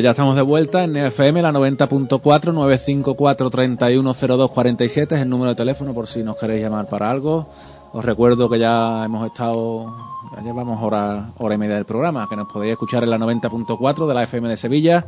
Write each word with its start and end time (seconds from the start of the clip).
Pues 0.00 0.06
ya 0.06 0.12
estamos 0.12 0.34
de 0.34 0.40
vuelta 0.40 0.82
en 0.82 0.96
FM, 0.96 1.42
la 1.42 1.52
90.4, 1.52 2.54
954 2.54 3.50
310247 3.50 5.14
es 5.14 5.20
el 5.20 5.28
número 5.28 5.50
de 5.50 5.56
teléfono 5.56 5.92
por 5.92 6.06
si 6.06 6.22
nos 6.22 6.38
queréis 6.38 6.62
llamar 6.62 6.88
para 6.88 7.10
algo. 7.10 7.50
Os 7.92 8.02
recuerdo 8.02 8.48
que 8.48 8.58
ya 8.58 9.04
hemos 9.04 9.26
estado, 9.26 9.94
ya 10.34 10.42
llevamos 10.42 10.82
hora, 10.82 11.32
hora 11.36 11.54
y 11.54 11.58
media 11.58 11.74
del 11.74 11.84
programa, 11.84 12.26
que 12.30 12.34
nos 12.34 12.50
podéis 12.50 12.72
escuchar 12.72 13.04
en 13.04 13.10
la 13.10 13.18
90.4 13.18 14.06
de 14.08 14.14
la 14.14 14.22
FM 14.22 14.48
de 14.48 14.56
Sevilla, 14.56 15.04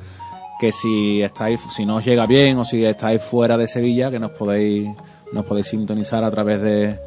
que 0.61 0.73
si 0.73 1.23
estáis, 1.23 1.59
si 1.75 1.87
no 1.87 1.97
os 1.97 2.05
llega 2.05 2.27
bien 2.27 2.59
o 2.59 2.65
si 2.67 2.85
estáis 2.85 3.23
fuera 3.23 3.57
de 3.57 3.69
Sevilla, 3.69 4.11
que 4.11 4.19
nos 4.19 4.33
podéis, 4.33 4.95
nos 5.33 5.47
podéis 5.47 5.69
sintonizar 5.69 6.23
a 6.23 6.31
través 6.31 6.61
de, 6.61 6.99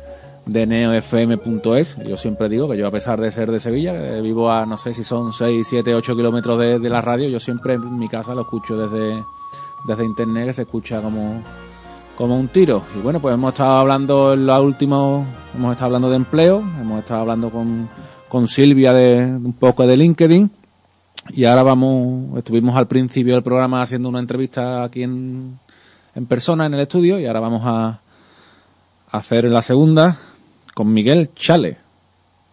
de 0.46 0.68
neofm.es. 0.68 1.98
Yo 2.08 2.18
siempre 2.18 2.50
digo 2.50 2.70
que 2.70 2.78
yo, 2.78 2.88
a 2.88 2.92
pesar 2.92 3.20
de 3.20 3.32
ser 3.32 3.52
de 3.52 3.60
Sevilla, 3.60 3.94
que 3.94 4.22
vivo 4.22 4.52
a 4.52 4.66
no 4.66 4.78
sé 4.78 4.94
si 4.94 5.04
son 5.04 5.34
6, 5.34 5.66
7, 5.68 5.96
8 5.96 6.16
kilómetros 6.16 6.60
de, 6.60 6.80
de 6.80 6.90
la 6.90 7.02
radio, 7.02 7.30
yo 7.30 7.40
siempre 7.40 7.74
en 7.74 7.98
mi 7.98 8.08
casa 8.08 8.36
lo 8.36 8.42
escucho 8.42 8.78
desde, 8.78 9.24
desde 9.88 10.06
internet, 10.06 10.48
que 10.48 10.54
se 10.54 10.62
escucha 10.64 11.02
como, 11.02 11.42
como 12.16 12.40
un 12.40 12.48
tiro. 12.48 12.84
Y 12.96 13.00
bueno, 13.00 13.20
pues 13.20 13.34
hemos 13.34 13.54
estado 13.54 13.72
hablando 13.72 14.34
en 14.34 14.46
la 14.46 14.62
última, 14.62 15.26
hemos 15.56 15.72
estado 15.72 15.88
hablando 15.88 16.10
de 16.10 16.16
empleo, 16.18 16.64
hemos 16.80 17.00
estado 17.00 17.22
hablando 17.22 17.50
con, 17.50 17.90
con 18.28 18.48
Silvia 18.48 18.94
de, 18.94 19.26
un 19.26 19.54
poco 19.54 19.86
de 19.88 19.98
LinkedIn. 19.98 20.52
Y 21.30 21.46
ahora 21.46 21.64
vamos, 21.64 22.38
estuvimos 22.38 22.76
al 22.76 22.88
principio 22.88 23.34
del 23.34 23.42
programa 23.42 23.82
haciendo 23.82 24.10
una 24.10 24.20
entrevista 24.20 24.84
aquí 24.84 25.02
en, 25.02 25.58
en 26.14 26.26
persona 26.28 26.68
en 26.68 26.76
el 26.76 26.82
estudio 26.82 27.20
y 27.20 27.26
ahora 27.26 27.40
vamos 27.40 27.64
a 27.66 28.00
hacer 29.10 29.46
la 29.46 29.64
segunda 29.64 30.16
con 30.76 30.94
Miguel 30.94 31.32
Chale. 31.34 31.78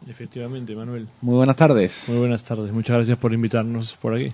Efectivamente, 0.08 0.74
Manuel. 0.74 1.06
Muy 1.20 1.34
buenas 1.34 1.56
tardes. 1.56 2.04
Muy 2.08 2.18
buenas 2.18 2.42
tardes. 2.42 2.72
Muchas 2.72 2.96
gracias 2.96 3.18
por 3.18 3.34
invitarnos 3.34 3.94
por 4.00 4.14
aquí. 4.14 4.32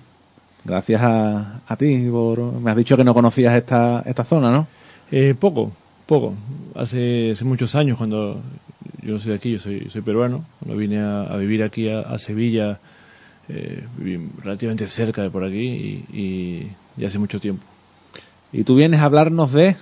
Gracias 0.64 1.00
a, 1.02 1.60
a 1.66 1.76
ti. 1.76 2.06
Por, 2.10 2.40
me 2.40 2.70
has 2.70 2.76
dicho 2.76 2.96
que 2.96 3.02
no 3.02 3.14
conocías 3.14 3.56
esta, 3.56 4.02
esta 4.06 4.24
zona, 4.24 4.50
¿no? 4.52 4.66
Eh, 5.10 5.34
poco, 5.38 5.72
poco. 6.06 6.34
Hace, 6.74 7.32
hace 7.32 7.44
muchos 7.44 7.74
años, 7.74 7.98
cuando 7.98 8.40
yo 9.02 9.14
no 9.14 9.18
soy 9.18 9.30
de 9.30 9.36
aquí, 9.36 9.52
yo 9.52 9.58
soy, 9.58 9.88
soy 9.90 10.02
peruano, 10.02 10.44
cuando 10.58 10.76
vine 10.78 11.00
a, 11.00 11.22
a 11.22 11.36
vivir 11.38 11.62
aquí 11.62 11.88
a, 11.88 12.00
a 12.00 12.18
Sevilla, 12.18 12.78
eh, 13.48 13.86
viví 13.96 14.30
relativamente 14.44 14.86
cerca 14.86 15.22
de 15.22 15.30
por 15.30 15.44
aquí 15.44 15.66
y, 15.66 16.04
y, 16.12 16.72
y 16.98 17.04
hace 17.06 17.18
mucho 17.18 17.40
tiempo. 17.40 17.64
Y 18.52 18.64
tú 18.64 18.74
vienes 18.74 19.00
a 19.00 19.04
hablarnos 19.04 19.52
de 19.52 19.76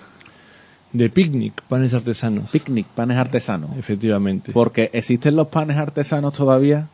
De 0.97 1.11
picnic, 1.11 1.61
panes 1.69 1.93
artesanos. 1.95 2.51
picnic, 2.51 2.87
panes 2.87 3.17
artesanos. 3.19 3.71
Efectivamente. 3.79 4.53
Porque 4.53 4.91
existen 4.93 5.37
los 5.37 5.49
panes 5.49 5.77
artesanos 5.77 6.33
todavía. 6.33 6.89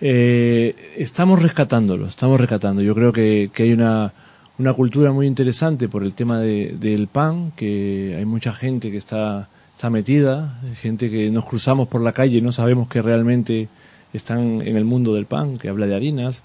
Eh, 0.00 0.74
estamos 0.96 1.40
rescatándolo, 1.42 2.06
estamos 2.06 2.40
rescatando. 2.40 2.82
Yo 2.82 2.94
creo 2.94 3.12
que, 3.12 3.50
que 3.54 3.62
hay 3.64 3.72
una, 3.72 4.12
una 4.58 4.72
cultura 4.72 5.12
muy 5.12 5.26
interesante 5.26 5.88
por 5.88 6.02
el 6.02 6.12
tema 6.14 6.38
de- 6.40 6.76
del 6.78 7.06
pan, 7.06 7.52
que 7.56 8.14
hay 8.18 8.24
mucha 8.24 8.52
gente 8.52 8.90
que 8.90 8.96
está, 8.98 9.48
está 9.74 9.90
metida, 9.90 10.60
gente 10.80 11.10
que 11.10 11.30
nos 11.30 11.44
cruzamos 11.44 11.88
por 11.88 12.00
la 12.02 12.12
calle 12.12 12.38
y 12.38 12.42
no 12.42 12.52
sabemos 12.52 12.88
que 12.88 13.02
realmente 13.02 13.68
están 14.12 14.60
en 14.62 14.76
el 14.76 14.84
mundo 14.84 15.14
del 15.14 15.26
pan, 15.26 15.58
que 15.58 15.68
habla 15.68 15.86
de 15.86 15.94
harinas, 15.94 16.42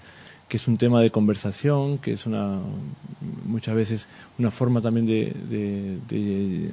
que 0.50 0.56
es 0.58 0.68
un 0.68 0.76
tema 0.76 1.00
de 1.00 1.10
conversación, 1.10 1.96
que 1.98 2.12
es 2.12 2.26
una 2.26 2.58
muchas 3.46 3.74
veces 3.74 4.08
una 4.38 4.50
forma 4.50 4.80
también 4.82 5.06
de, 5.06 5.32
de- 5.48 5.98
de 6.08 6.70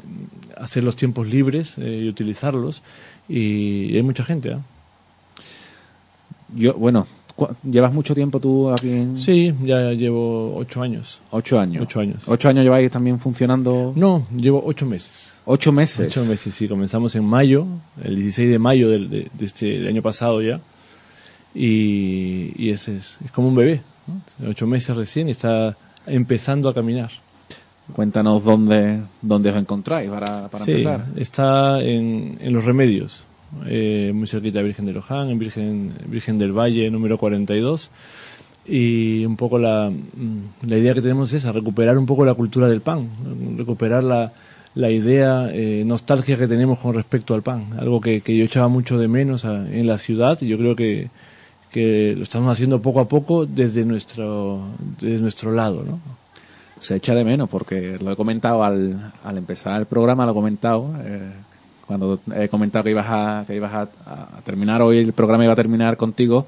hacer 0.57 0.83
los 0.83 0.95
tiempos 0.97 1.27
libres 1.27 1.75
eh, 1.77 2.01
y 2.03 2.09
utilizarlos. 2.09 2.81
Y, 3.29 3.95
hay 3.95 4.01
mucha 4.03 4.23
gente. 4.25 4.49
¿eh? 4.49 4.57
Yo, 6.55 6.73
bueno, 6.73 7.05
¿llevas 7.69 7.93
mucho 7.93 8.15
tiempo 8.15 8.39
tú 8.39 8.69
aquí 8.71 8.89
en 8.89 9.17
Sí, 9.17 9.53
ya 9.63 9.91
llevo 9.91 10.55
ocho 10.55 10.81
años. 10.81 11.21
Ocho 11.31 11.59
años. 11.59 11.83
Ocho 11.83 11.99
años. 11.99 12.23
Ocho 12.27 12.49
años 12.49 12.63
lleváis 12.63 12.89
también 12.89 13.19
funcionando. 13.19 13.93
No, 13.95 14.25
llevo 14.35 14.63
ocho 14.65 14.85
meses. 14.85 15.33
Ocho 15.45 15.71
meses. 15.71 16.07
Ocho 16.07 16.25
meses, 16.25 16.53
sí. 16.53 16.67
Comenzamos 16.67 17.15
en 17.15 17.23
mayo, 17.25 17.65
el 18.03 18.15
16 18.15 18.49
de 18.49 18.59
mayo 18.59 18.89
del, 18.89 19.09
de, 19.09 19.27
de 19.37 19.45
este 19.45 19.65
del 19.79 19.87
año 19.87 20.01
pasado 20.01 20.41
ya. 20.41 20.59
Y, 21.57 22.51
y 22.55 22.69
ese 22.69 22.97
es, 22.97 23.17
es 23.25 23.31
como 23.31 23.47
un 23.47 23.55
bebé. 23.55 23.81
¿no? 24.39 24.49
Ocho 24.49 24.67
meses 24.67 24.95
recién 24.95 25.27
y 25.27 25.31
está 25.31 25.75
empezando 26.05 26.69
a 26.69 26.73
caminar. 26.73 27.09
Cuéntanos 27.93 28.43
dónde, 28.43 28.99
dónde 29.21 29.49
os 29.49 29.55
encontráis 29.55 30.09
para, 30.09 30.49
para 30.49 30.65
sí, 30.65 30.71
empezar. 30.71 31.05
está 31.15 31.81
en, 31.81 32.37
en 32.41 32.53
Los 32.53 32.65
Remedios, 32.65 33.23
eh, 33.65 34.11
muy 34.13 34.27
cerquita 34.27 34.59
de 34.59 34.65
Virgen 34.65 34.85
de 34.85 34.93
Loján, 34.93 35.29
en 35.29 35.39
Virgen, 35.39 35.93
Virgen 36.07 36.37
del 36.37 36.51
Valle, 36.51 36.91
número 36.91 37.17
42. 37.17 37.89
Y 38.69 39.25
un 39.25 39.37
poco 39.37 39.57
la, 39.57 39.89
mm, 39.89 40.67
la 40.69 40.77
idea 40.77 40.93
que 40.93 41.01
tenemos 41.01 41.29
es 41.29 41.41
esa, 41.41 41.53
recuperar 41.53 41.97
un 41.97 42.05
poco 42.05 42.25
la 42.25 42.33
cultura 42.33 42.67
del 42.67 42.81
pan, 42.81 43.07
recuperar 43.57 44.03
la, 44.03 44.33
la 44.75 44.91
idea 44.91 45.49
eh, 45.53 45.83
nostalgia 45.85 46.37
que 46.37 46.47
tenemos 46.47 46.77
con 46.79 46.93
respecto 46.93 47.33
al 47.33 47.41
pan, 47.41 47.67
algo 47.79 48.01
que, 48.01 48.19
que 48.19 48.35
yo 48.35 48.43
echaba 48.43 48.67
mucho 48.67 48.97
de 48.97 49.07
menos 49.07 49.45
a- 49.45 49.65
en 49.73 49.87
la 49.87 49.97
ciudad 49.97 50.37
y 50.41 50.47
yo 50.47 50.57
creo 50.57 50.75
que, 50.75 51.09
que 51.77 52.13
lo 52.17 52.23
estamos 52.23 52.51
haciendo 52.51 52.81
poco 52.81 52.99
a 52.99 53.07
poco 53.07 53.45
desde 53.45 53.85
nuestro, 53.85 54.61
desde 54.99 55.19
nuestro 55.19 55.51
lado, 55.51 55.83
¿no? 55.83 55.99
Se 56.79 56.95
echa 56.95 57.13
de 57.15 57.23
menos 57.23 57.49
porque 57.49 57.97
lo 58.01 58.11
he 58.11 58.15
comentado 58.15 58.63
al, 58.63 59.13
al 59.23 59.37
empezar 59.37 59.79
el 59.79 59.85
programa, 59.85 60.25
lo 60.25 60.31
he 60.31 60.35
comentado. 60.35 60.91
eh, 61.03 61.31
cuando 61.85 62.19
he 62.35 62.49
comentado 62.49 62.83
que 62.83 62.91
ibas 62.91 63.05
a, 63.07 63.43
que 63.47 63.55
ibas 63.55 63.73
a, 63.73 63.81
a 64.05 64.41
terminar 64.43 64.81
hoy, 64.81 64.97
el 64.99 65.13
programa 65.13 65.43
iba 65.45 65.53
a 65.53 65.55
terminar 65.55 65.95
contigo. 65.97 66.45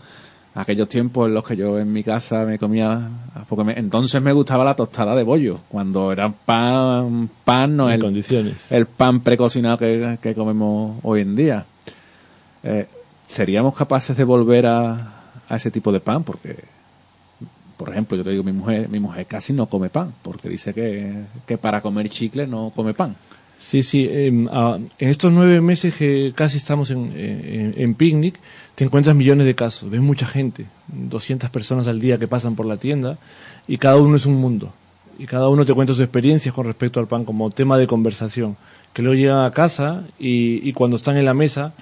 Aquellos 0.55 0.89
tiempos 0.89 1.27
en 1.27 1.33
los 1.35 1.43
que 1.47 1.55
yo 1.55 1.77
en 1.79 1.93
mi 1.93 2.03
casa 2.03 2.43
me 2.43 2.57
comía, 2.59 3.07
porque 3.47 3.63
me- 3.63 3.79
entonces 3.79 4.21
me 4.21 4.33
gustaba 4.33 4.65
la 4.65 4.75
tostada 4.75 5.15
de 5.15 5.23
bollo, 5.23 5.59
cuando 5.69 6.11
era 6.11 6.29
pan, 6.29 7.29
pan 7.45 7.77
no 7.77 7.87
en 7.87 7.95
el, 7.95 8.01
condiciones. 8.01 8.71
el 8.71 8.85
pan 8.87 9.21
precocinado 9.21 9.77
que, 9.77 10.17
que 10.21 10.33
comemos 10.35 10.97
hoy 11.03 11.21
en 11.21 11.35
día. 11.35 11.65
Eh, 12.63 12.87
¿Seríamos 13.27 13.75
capaces 13.75 14.17
de 14.17 14.23
volver 14.23 14.65
a, 14.67 15.18
a 15.49 15.55
ese 15.55 15.71
tipo 15.71 15.91
de 15.91 15.99
pan? 15.99 16.23
Porque, 16.23 16.55
por 17.75 17.89
ejemplo, 17.89 18.15
yo 18.17 18.23
te 18.23 18.29
digo, 18.29 18.43
mi 18.43 18.53
mujer, 18.53 18.87
mi 18.87 18.99
mujer 18.99 19.25
casi 19.25 19.51
no 19.51 19.65
come 19.65 19.89
pan, 19.89 20.13
porque 20.21 20.47
dice 20.47 20.73
que, 20.73 21.25
que 21.45 21.57
para 21.57 21.81
comer 21.81 22.09
chicle 22.09 22.47
no 22.47 22.71
come 22.73 22.93
pan. 22.93 23.15
Sí, 23.57 23.83
sí. 23.83 24.07
em, 24.09 24.47
en 24.47 25.09
estos 25.09 25.33
nueve 25.33 25.59
meses 25.59 25.93
que 25.93 26.31
casi 26.33 26.57
estamos 26.57 26.91
en, 26.91 27.11
en, 27.13 27.73
en 27.75 27.95
picnic, 27.95 28.39
te 28.75 28.85
encuentras 28.85 29.15
millones 29.15 29.45
de 29.45 29.53
casos. 29.53 29.89
Ves 29.89 29.99
mucha 29.99 30.25
gente, 30.25 30.67
200 30.87 31.49
personas 31.49 31.87
al 31.87 31.99
día 31.99 32.17
que 32.17 32.27
pasan 32.27 32.55
por 32.55 32.65
la 32.65 32.77
tienda 32.77 33.17
y 33.67 33.77
cada 33.77 33.97
uno 33.97 34.15
es 34.15 34.25
un 34.25 34.35
mundo. 34.35 34.73
Y 35.17 35.25
cada 35.25 35.49
uno 35.49 35.65
te 35.65 35.73
cuenta 35.73 35.93
sus 35.93 36.01
experiencias 36.01 36.55
con 36.55 36.65
respecto 36.65 37.01
al 37.01 37.07
pan 37.07 37.25
como 37.25 37.49
tema 37.49 37.77
de 37.77 37.87
conversación. 37.87 38.55
Que 38.93 39.01
luego 39.01 39.19
llegan 39.19 39.43
a 39.43 39.51
casa 39.51 40.05
y, 40.17 40.67
y 40.67 40.71
cuando 40.71 40.95
están 40.95 41.17
en 41.17 41.25
la 41.25 41.33
mesa 41.33 41.73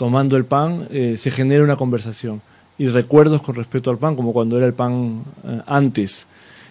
tomando 0.00 0.38
el 0.38 0.46
pan 0.46 0.88
eh, 0.88 1.16
se 1.18 1.30
genera 1.30 1.62
una 1.62 1.76
conversación 1.76 2.40
y 2.80 2.88
recuerdos 2.88 3.42
con 3.42 3.54
respecto 3.56 3.90
al 3.90 3.98
pan, 3.98 4.16
como 4.16 4.32
cuando 4.32 4.56
era 4.56 4.64
el 4.66 4.72
pan 4.72 5.22
eh, 5.44 5.60
antes. 5.66 6.26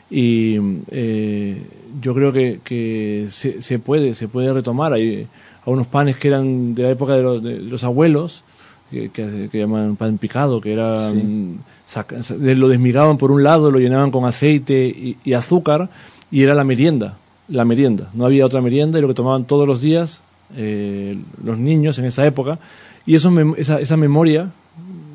Y 0.09 0.57
eh, 0.89 1.61
yo 2.01 2.15
creo 2.15 2.33
que, 2.33 2.61
que 2.63 3.27
se, 3.29 3.61
se 3.61 3.77
puede, 3.77 4.15
se 4.15 4.27
puede 4.27 4.51
retomar. 4.51 4.93
Hay 4.93 5.27
algunos 5.63 5.85
panes 5.85 6.15
que 6.17 6.29
eran 6.29 6.73
de 6.73 6.81
la 6.81 6.89
época 6.89 7.13
de 7.13 7.21
los, 7.21 7.43
de 7.43 7.59
los 7.59 7.83
abuelos, 7.83 8.43
que, 8.89 9.09
que, 9.09 9.49
que 9.51 9.59
llaman 9.59 9.97
pan 9.97 10.17
picado, 10.17 10.59
que 10.59 10.73
era 10.73 11.11
Sí. 11.11 12.45
lo 12.55 12.67
desmigaban 12.69 13.19
por 13.19 13.31
un 13.31 13.43
lado, 13.43 13.69
lo 13.69 13.77
llenaban 13.77 14.09
con 14.09 14.25
aceite 14.25 14.87
y, 14.87 15.15
y 15.23 15.33
azúcar, 15.33 15.89
y 16.31 16.41
era 16.41 16.55
la 16.55 16.63
merienda, 16.63 17.17
la 17.49 17.65
merienda. 17.65 18.09
No 18.15 18.25
había 18.25 18.47
otra 18.47 18.61
merienda 18.61 18.97
y 18.97 19.03
lo 19.03 19.07
que 19.09 19.13
tomaban 19.13 19.45
todos 19.45 19.67
los 19.67 19.79
días 19.79 20.21
eh, 20.57 21.15
los 21.43 21.59
niños 21.59 21.99
en 21.99 22.05
esa 22.05 22.25
época. 22.25 22.57
Y 23.05 23.13
eso, 23.13 23.31
esa, 23.57 23.79
esa 23.79 23.95
memoria, 23.95 24.49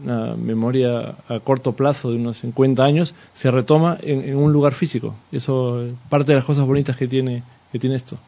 una 0.05 0.37
memoria 0.37 1.17
a 1.29 1.41
corto 1.41 1.73
plazo 1.73 2.11
de 2.11 2.17
unos 2.17 2.39
50 2.39 2.83
años, 2.83 3.15
se 3.33 3.51
retoma 3.51 3.99
en, 4.03 4.23
en 4.23 4.37
un 4.37 4.53
lugar 4.53 4.75
físico. 4.75 5.15
Eso 5.33 5.83
es 5.83 5.93
parte 6.09 6.33
de 6.33 6.37
las 6.37 6.45
cosas 6.45 6.67
bonitas 6.67 6.97
que 6.97 7.09
tiene, 7.09 7.43
que 7.73 7.79
tiene 7.79 7.97
esto. 7.97 8.19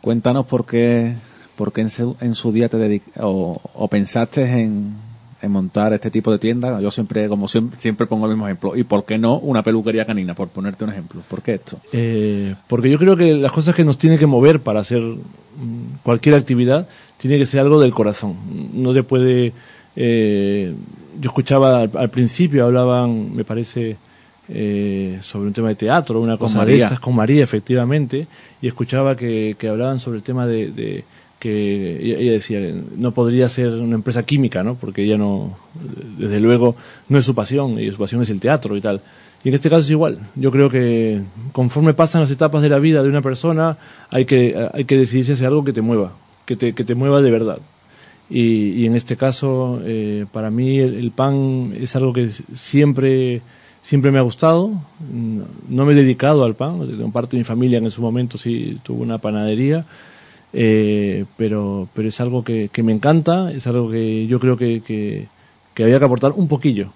Cuéntanos 0.00 0.46
por 0.46 0.66
qué, 0.66 1.14
por 1.56 1.72
qué 1.72 1.82
en, 1.82 1.90
su, 1.90 2.16
en 2.20 2.34
su 2.34 2.52
día 2.52 2.68
te 2.68 2.76
dedic 2.76 3.02
o, 3.20 3.60
o 3.74 3.88
pensaste 3.88 4.42
en, 4.44 4.96
en 5.40 5.50
montar 5.50 5.92
este 5.92 6.10
tipo 6.10 6.30
de 6.30 6.38
tienda. 6.38 6.80
Yo 6.80 6.90
siempre, 6.90 7.28
como 7.28 7.48
siempre, 7.48 7.78
siempre 7.78 8.06
pongo 8.06 8.26
el 8.26 8.32
mismo 8.32 8.46
ejemplo. 8.46 8.76
¿Y 8.76 8.84
por 8.84 9.04
qué 9.04 9.18
no 9.18 9.38
una 9.38 9.62
peluquería 9.62 10.04
canina? 10.04 10.34
Por 10.34 10.48
ponerte 10.48 10.84
un 10.84 10.90
ejemplo. 10.90 11.22
¿Por 11.28 11.42
qué 11.42 11.54
esto? 11.54 11.78
Eh, 11.92 12.54
porque 12.66 12.90
yo 12.90 12.98
creo 12.98 13.16
que 13.16 13.34
las 13.34 13.52
cosas 13.52 13.74
que 13.74 13.84
nos 13.84 13.98
tienen 13.98 14.18
que 14.18 14.26
mover 14.26 14.60
para 14.60 14.80
hacer 14.80 15.00
mm, 15.00 15.98
cualquier 16.02 16.34
actividad 16.34 16.88
tiene 17.18 17.38
que 17.38 17.46
ser 17.46 17.60
algo 17.60 17.80
del 17.80 17.92
corazón. 17.92 18.36
No 18.72 18.92
se 18.92 19.02
puede. 19.02 19.52
Eh, 20.00 20.72
yo 21.20 21.28
escuchaba 21.28 21.80
al, 21.80 21.90
al 21.92 22.08
principio, 22.08 22.64
hablaban, 22.64 23.34
me 23.34 23.44
parece, 23.44 23.96
eh, 24.48 25.18
sobre 25.20 25.48
un 25.48 25.52
tema 25.52 25.68
de 25.68 25.74
teatro, 25.74 26.20
una 26.20 26.36
cosa 26.36 26.60
de 26.60 26.66
María. 26.66 26.84
estas, 26.84 27.00
con 27.00 27.16
María, 27.16 27.42
efectivamente, 27.42 28.28
y 28.62 28.68
escuchaba 28.68 29.16
que, 29.16 29.56
que 29.58 29.68
hablaban 29.68 29.98
sobre 29.98 30.18
el 30.18 30.22
tema 30.22 30.46
de, 30.46 30.70
de 30.70 31.04
que 31.40 31.98
ella 32.00 32.32
decía 32.32 32.60
no 32.96 33.10
podría 33.10 33.48
ser 33.48 33.70
una 33.72 33.96
empresa 33.96 34.22
química, 34.22 34.62
¿no? 34.62 34.76
Porque 34.76 35.02
ella 35.02 35.18
no, 35.18 35.56
desde 36.16 36.38
luego, 36.38 36.76
no 37.08 37.18
es 37.18 37.24
su 37.24 37.34
pasión, 37.34 37.80
y 37.80 37.90
su 37.90 37.98
pasión 37.98 38.22
es 38.22 38.30
el 38.30 38.38
teatro 38.38 38.76
y 38.76 38.80
tal. 38.80 39.00
Y 39.42 39.48
en 39.48 39.54
este 39.54 39.68
caso 39.68 39.80
es 39.80 39.90
igual. 39.90 40.20
Yo 40.36 40.52
creo 40.52 40.70
que 40.70 41.22
conforme 41.50 41.92
pasan 41.92 42.20
las 42.20 42.30
etapas 42.30 42.62
de 42.62 42.68
la 42.68 42.78
vida 42.78 43.02
de 43.02 43.08
una 43.08 43.22
persona, 43.22 43.78
hay 44.10 44.24
que, 44.26 44.54
hay 44.72 44.84
que 44.84 44.96
decidirse 44.96 45.32
hacer 45.32 45.48
algo 45.48 45.64
que 45.64 45.72
te 45.72 45.80
mueva, 45.80 46.12
que 46.46 46.54
te, 46.54 46.72
que 46.72 46.84
te 46.84 46.94
mueva 46.94 47.20
de 47.20 47.30
verdad. 47.32 47.58
Y, 48.30 48.82
y 48.82 48.86
en 48.86 48.94
este 48.94 49.16
caso, 49.16 49.80
eh, 49.84 50.26
para 50.32 50.50
mí 50.50 50.78
el, 50.78 51.10
pan 51.10 51.74
es 51.78 51.96
algo 51.96 52.12
que 52.12 52.30
siempre, 52.54 53.40
siempre 53.82 54.10
me 54.10 54.18
ha 54.18 54.22
gustado. 54.22 54.70
No 55.68 55.84
me 55.86 55.92
he 55.92 55.96
dedicado 55.96 56.44
al 56.44 56.54
pan. 56.54 57.10
Parte 57.12 57.36
de 57.36 57.38
mi 57.38 57.44
familia 57.44 57.78
en 57.78 57.90
su 57.90 58.02
momento 58.02 58.36
sí 58.38 58.78
tuvo 58.82 59.02
una 59.02 59.18
panadería. 59.18 59.86
Eh, 60.52 61.24
pero, 61.36 61.88
pero 61.94 62.08
es 62.08 62.20
algo 62.20 62.42
que, 62.42 62.70
que, 62.72 62.82
me 62.82 62.92
encanta, 62.92 63.52
es 63.52 63.66
algo 63.66 63.90
que 63.90 64.26
yo 64.26 64.40
creo 64.40 64.56
que, 64.56 64.80
que, 64.80 65.28
que 65.74 65.82
había 65.84 65.98
que 65.98 66.06
aportar 66.06 66.32
un 66.32 66.48
poquillo, 66.48 66.90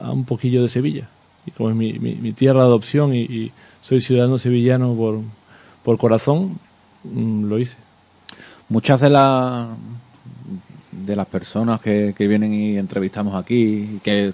a 0.00 0.10
un 0.10 0.24
poquillo 0.24 0.60
de 0.60 0.68
Sevilla 0.68 1.08
y 1.46 1.50
como 1.50 1.70
es 1.70 1.76
mi, 1.76 1.92
mi, 1.94 2.32
tierra 2.32 2.60
de 2.60 2.66
adopción 2.66 3.14
y, 3.14 3.52
soy 3.82 4.00
ciudadano 4.00 4.38
sevillano 4.38 4.94
por, 4.94 5.20
por 5.82 5.98
corazón, 5.98 6.58
mm, 7.04 7.44
lo 7.44 7.58
hice. 7.58 7.76
Muchas 8.70 9.00
de 9.02 9.10
las 9.10 9.68
de 11.04 11.16
las 11.16 11.26
personas 11.26 11.80
que, 11.80 12.14
que 12.16 12.26
vienen 12.26 12.52
y 12.52 12.78
entrevistamos 12.78 13.34
aquí, 13.34 14.00
que 14.02 14.32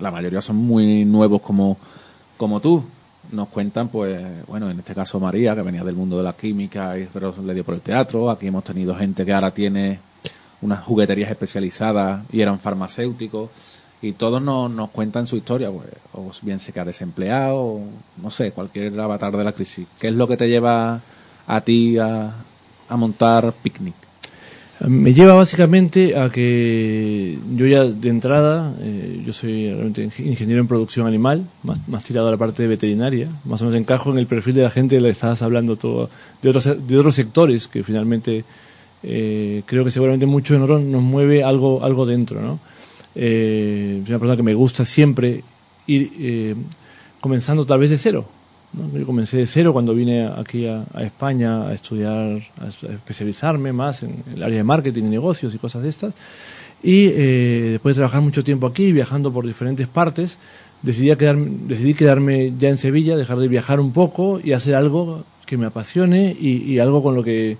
la 0.00 0.10
mayoría 0.10 0.40
son 0.40 0.56
muy 0.56 1.04
nuevos 1.04 1.40
como, 1.42 1.76
como 2.36 2.60
tú, 2.60 2.84
nos 3.32 3.48
cuentan, 3.48 3.88
pues, 3.88 4.46
bueno, 4.46 4.70
en 4.70 4.78
este 4.78 4.94
caso 4.94 5.20
María, 5.20 5.54
que 5.54 5.62
venía 5.62 5.84
del 5.84 5.94
mundo 5.94 6.16
de 6.16 6.22
la 6.22 6.32
química, 6.32 6.98
y, 6.98 7.08
pero 7.12 7.34
le 7.44 7.54
dio 7.54 7.64
por 7.64 7.74
el 7.74 7.80
teatro. 7.80 8.30
Aquí 8.30 8.46
hemos 8.46 8.64
tenido 8.64 8.94
gente 8.94 9.24
que 9.24 9.32
ahora 9.32 9.52
tiene 9.52 10.00
unas 10.62 10.84
jugueterías 10.84 11.30
especializadas 11.30 12.24
y 12.32 12.40
eran 12.40 12.58
farmacéuticos 12.58 13.50
y 14.02 14.12
todos 14.12 14.42
nos, 14.42 14.70
nos 14.70 14.90
cuentan 14.90 15.26
su 15.26 15.36
historia, 15.36 15.70
pues, 15.70 15.88
o 16.14 16.30
bien 16.42 16.58
se 16.58 16.72
queda 16.72 16.86
desempleado, 16.86 17.80
no 18.20 18.30
sé, 18.30 18.52
cualquier 18.52 18.98
avatar 18.98 19.36
de 19.36 19.44
la 19.44 19.52
crisis. 19.52 19.86
¿Qué 19.98 20.08
es 20.08 20.14
lo 20.14 20.26
que 20.26 20.36
te 20.36 20.48
lleva 20.48 21.00
a 21.46 21.60
ti 21.60 21.98
a, 21.98 22.34
a 22.88 22.96
montar 22.96 23.52
Picnic? 23.62 24.09
Me 24.86 25.12
lleva 25.12 25.34
básicamente 25.34 26.18
a 26.18 26.30
que 26.30 27.38
yo 27.54 27.66
ya 27.66 27.84
de 27.84 28.08
entrada, 28.08 28.74
eh, 28.80 29.22
yo 29.26 29.32
soy 29.34 29.68
realmente 29.68 30.04
ingeniero 30.04 30.62
en 30.62 30.68
producción 30.68 31.06
animal, 31.06 31.46
más, 31.62 32.02
tirado 32.02 32.28
a 32.28 32.30
la 32.30 32.38
parte 32.38 32.62
de 32.62 32.68
veterinaria, 32.68 33.28
más 33.44 33.60
o 33.60 33.66
menos 33.66 33.78
encajo 33.78 34.10
en 34.10 34.18
el 34.18 34.26
perfil 34.26 34.54
de 34.54 34.62
la 34.62 34.70
gente 34.70 34.96
que 34.96 35.02
le 35.02 35.10
estabas 35.10 35.42
hablando 35.42 35.76
todo, 35.76 36.08
de 36.40 36.48
otros, 36.48 36.64
de 36.64 36.98
otros 36.98 37.14
sectores 37.14 37.68
que 37.68 37.82
finalmente 37.82 38.44
eh, 39.02 39.62
creo 39.66 39.84
que 39.84 39.90
seguramente 39.90 40.24
mucho 40.24 40.54
en 40.54 40.62
oro 40.62 40.78
nos 40.78 41.02
mueve 41.02 41.44
algo, 41.44 41.84
algo 41.84 42.06
dentro, 42.06 42.40
¿no? 42.40 42.58
Eh, 43.14 44.00
soy 44.02 44.10
una 44.10 44.18
persona 44.18 44.36
que 44.36 44.42
me 44.42 44.54
gusta 44.54 44.86
siempre 44.86 45.42
ir 45.86 46.10
eh, 46.18 46.54
comenzando 47.20 47.66
tal 47.66 47.80
vez 47.80 47.90
de 47.90 47.98
cero. 47.98 48.24
¿No? 48.72 48.98
Yo 48.98 49.06
comencé 49.06 49.38
de 49.38 49.46
cero 49.46 49.72
cuando 49.72 49.94
vine 49.94 50.26
aquí 50.26 50.66
a, 50.66 50.84
a 50.94 51.02
España 51.02 51.68
a 51.68 51.74
estudiar, 51.74 52.42
a 52.60 52.92
especializarme 52.92 53.72
más 53.72 54.02
en, 54.02 54.22
el 54.34 54.42
área 54.42 54.58
de 54.58 54.64
marketing 54.64 55.04
y 55.04 55.08
negocios 55.08 55.54
y 55.54 55.58
cosas 55.58 55.82
de 55.82 55.88
estas. 55.88 56.14
Y 56.82 57.06
eh, 57.06 57.68
después 57.72 57.96
de 57.96 58.00
trabajar 58.00 58.22
mucho 58.22 58.42
tiempo 58.42 58.66
aquí, 58.66 58.92
viajando 58.92 59.32
por 59.32 59.46
diferentes 59.46 59.86
partes, 59.86 60.38
decidí, 60.82 61.14
quedarme, 61.16 61.50
decidí 61.66 61.94
quedarme 61.94 62.54
ya 62.58 62.68
en 62.68 62.78
Sevilla, 62.78 63.16
dejar 63.16 63.38
de 63.38 63.48
viajar 63.48 63.80
un 63.80 63.92
poco 63.92 64.40
y 64.42 64.52
hacer 64.52 64.74
algo 64.74 65.24
que 65.44 65.56
me 65.58 65.66
apasione 65.66 66.36
y, 66.38 66.62
y 66.72 66.78
algo 66.78 67.02
con 67.02 67.14
lo 67.14 67.22
que 67.22 67.58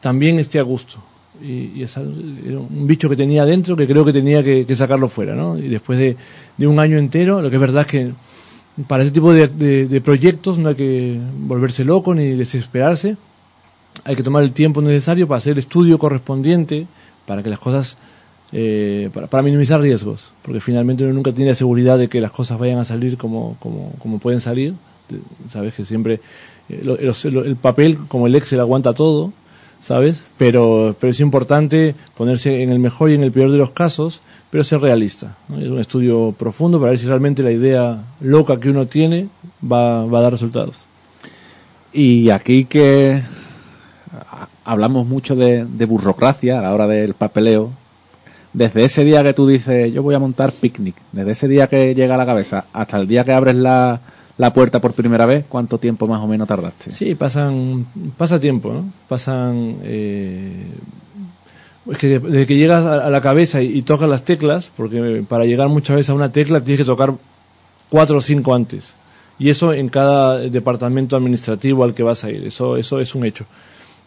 también 0.00 0.38
esté 0.38 0.58
a 0.58 0.62
gusto 0.62 1.02
y, 1.42 1.72
y 1.78 1.82
es 1.82 1.96
un 1.96 2.86
bicho 2.86 3.08
que 3.08 3.16
tenía 3.16 3.44
dentro 3.44 3.76
que 3.76 3.86
creo 3.86 4.04
que 4.04 4.12
tenía 4.12 4.42
que, 4.42 4.66
que 4.66 4.76
sacarlo 4.76 5.08
fuera, 5.08 5.34
¿no? 5.34 5.58
Y 5.58 5.68
después 5.68 5.98
de, 5.98 6.16
de, 6.56 6.66
un 6.66 6.78
año 6.78 6.98
entero, 6.98 7.40
lo 7.40 7.50
que 7.50 7.56
es 7.56 7.60
verdad 7.60 7.82
es 7.82 7.86
que 7.88 8.12
para 8.86 9.02
ese 9.02 9.12
tipo 9.12 9.32
de, 9.32 9.48
de, 9.48 10.00
proyectos 10.00 10.58
no 10.58 10.70
hay 10.70 10.74
que 10.74 11.20
volverse 11.38 11.84
loco 11.84 12.14
ni 12.14 12.30
desesperarse, 12.30 13.16
hay 14.04 14.16
que 14.16 14.22
tomar 14.22 14.42
el 14.42 14.52
tiempo 14.52 14.80
necesario 14.80 15.28
para 15.28 15.38
hacer 15.38 15.52
el 15.52 15.58
estudio 15.58 15.98
correspondiente, 15.98 16.86
para 17.26 17.42
que 17.42 17.50
las 17.50 17.58
cosas, 17.58 17.98
eh, 18.52 19.10
para, 19.30 19.42
minimizar 19.42 19.80
riesgos, 19.80 20.32
porque 20.42 20.60
finalmente 20.60 21.04
uno 21.04 21.12
nunca 21.12 21.32
tiene 21.32 21.50
la 21.50 21.54
seguridad 21.54 21.98
de 21.98 22.08
que 22.08 22.20
las 22.20 22.30
cosas 22.30 22.58
vayan 22.58 22.78
a 22.78 22.84
salir 22.84 23.18
como, 23.18 23.56
como, 23.60 24.18
pueden 24.18 24.40
salir, 24.40 24.74
sabes 25.48 25.74
que 25.74 25.84
siempre 25.84 26.20
eh, 26.70 26.82
el, 26.82 27.36
el 27.36 27.56
papel, 27.56 27.98
como 28.08 28.26
el 28.26 28.34
Excel, 28.34 28.60
aguanta 28.60 28.94
todo, 28.94 29.32
¿sabes? 29.82 30.22
Pero, 30.38 30.96
pero 30.98 31.10
es 31.10 31.20
importante 31.20 31.94
ponerse 32.16 32.62
en 32.62 32.70
el 32.70 32.78
mejor 32.78 33.10
y 33.10 33.14
en 33.14 33.22
el 33.22 33.32
peor 33.32 33.50
de 33.50 33.58
los 33.58 33.70
casos, 33.70 34.22
pero 34.48 34.64
ser 34.64 34.80
realista. 34.80 35.36
Es 35.58 35.68
un 35.68 35.80
estudio 35.80 36.34
profundo 36.38 36.78
para 36.78 36.90
ver 36.90 36.98
si 36.98 37.06
realmente 37.06 37.42
la 37.42 37.50
idea 37.50 38.04
loca 38.20 38.58
que 38.58 38.70
uno 38.70 38.86
tiene 38.86 39.28
va, 39.60 40.06
va 40.06 40.20
a 40.20 40.22
dar 40.22 40.32
resultados. 40.32 40.84
Y 41.92 42.30
aquí 42.30 42.64
que 42.64 43.22
hablamos 44.64 45.06
mucho 45.06 45.34
de, 45.34 45.66
de 45.66 45.84
burocracia 45.84 46.60
a 46.60 46.62
la 46.62 46.72
hora 46.72 46.86
del 46.86 47.14
papeleo, 47.14 47.70
desde 48.52 48.84
ese 48.84 49.02
día 49.04 49.22
que 49.24 49.34
tú 49.34 49.48
dices, 49.48 49.92
yo 49.92 50.02
voy 50.02 50.14
a 50.14 50.18
montar 50.18 50.52
picnic, 50.52 50.94
desde 51.10 51.32
ese 51.32 51.48
día 51.48 51.66
que 51.66 51.94
llega 51.94 52.14
a 52.14 52.18
la 52.18 52.26
cabeza 52.26 52.66
hasta 52.72 52.98
el 52.98 53.08
día 53.08 53.24
que 53.24 53.32
abres 53.32 53.56
la, 53.56 54.00
la 54.42 54.52
puerta 54.52 54.80
por 54.80 54.92
primera 54.92 55.24
vez, 55.24 55.44
¿cuánto 55.48 55.78
tiempo 55.78 56.08
más 56.08 56.20
o 56.20 56.26
menos 56.26 56.48
tardaste? 56.48 56.90
Sí, 56.90 57.14
pasan, 57.14 57.86
pasa 58.18 58.40
tiempo, 58.40 58.72
¿no? 58.72 58.92
Pasan, 59.08 59.76
eh, 59.84 60.66
es 61.88 61.96
que 61.96 62.18
desde 62.18 62.44
que 62.44 62.56
llegas 62.56 62.84
a, 62.84 63.08
la 63.08 63.20
cabeza 63.20 63.62
y, 63.62 63.82
tocas 63.82 64.08
las 64.08 64.24
teclas, 64.24 64.72
porque 64.76 65.24
para 65.28 65.44
llegar 65.44 65.68
muchas 65.68 65.94
veces 65.94 66.10
a 66.10 66.14
una 66.14 66.32
tecla 66.32 66.60
tienes 66.60 66.78
que 66.78 66.90
tocar 66.90 67.14
cuatro 67.88 68.16
o 68.16 68.20
cinco 68.20 68.52
antes. 68.52 68.94
Y 69.38 69.48
eso 69.48 69.72
en 69.72 69.88
cada 69.88 70.38
departamento 70.38 71.14
administrativo 71.14 71.84
al 71.84 71.94
que 71.94 72.02
vas 72.02 72.24
a 72.24 72.30
ir, 72.30 72.44
eso, 72.44 72.76
eso 72.76 72.98
es 72.98 73.14
un 73.14 73.24
hecho. 73.24 73.46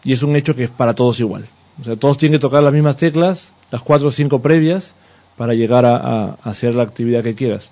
Y 0.04 0.12
es 0.12 0.22
un 0.22 0.36
hecho 0.36 0.54
que 0.54 0.64
es 0.64 0.70
para 0.70 0.92
todos 0.92 1.18
igual. 1.18 1.46
O 1.80 1.84
sea, 1.84 1.96
todos 1.96 2.18
tienen 2.18 2.38
que 2.38 2.42
tocar 2.42 2.62
las 2.62 2.74
mismas 2.74 2.98
teclas, 2.98 3.52
las 3.70 3.80
cuatro 3.80 4.08
o 4.08 4.10
cinco 4.10 4.42
previas, 4.42 4.94
para 5.38 5.54
llegar 5.54 5.86
a, 5.86 5.96
a, 5.96 6.24
a 6.42 6.50
hacer 6.50 6.74
la 6.74 6.82
actividad 6.82 7.22
que 7.22 7.34
quieras. 7.34 7.70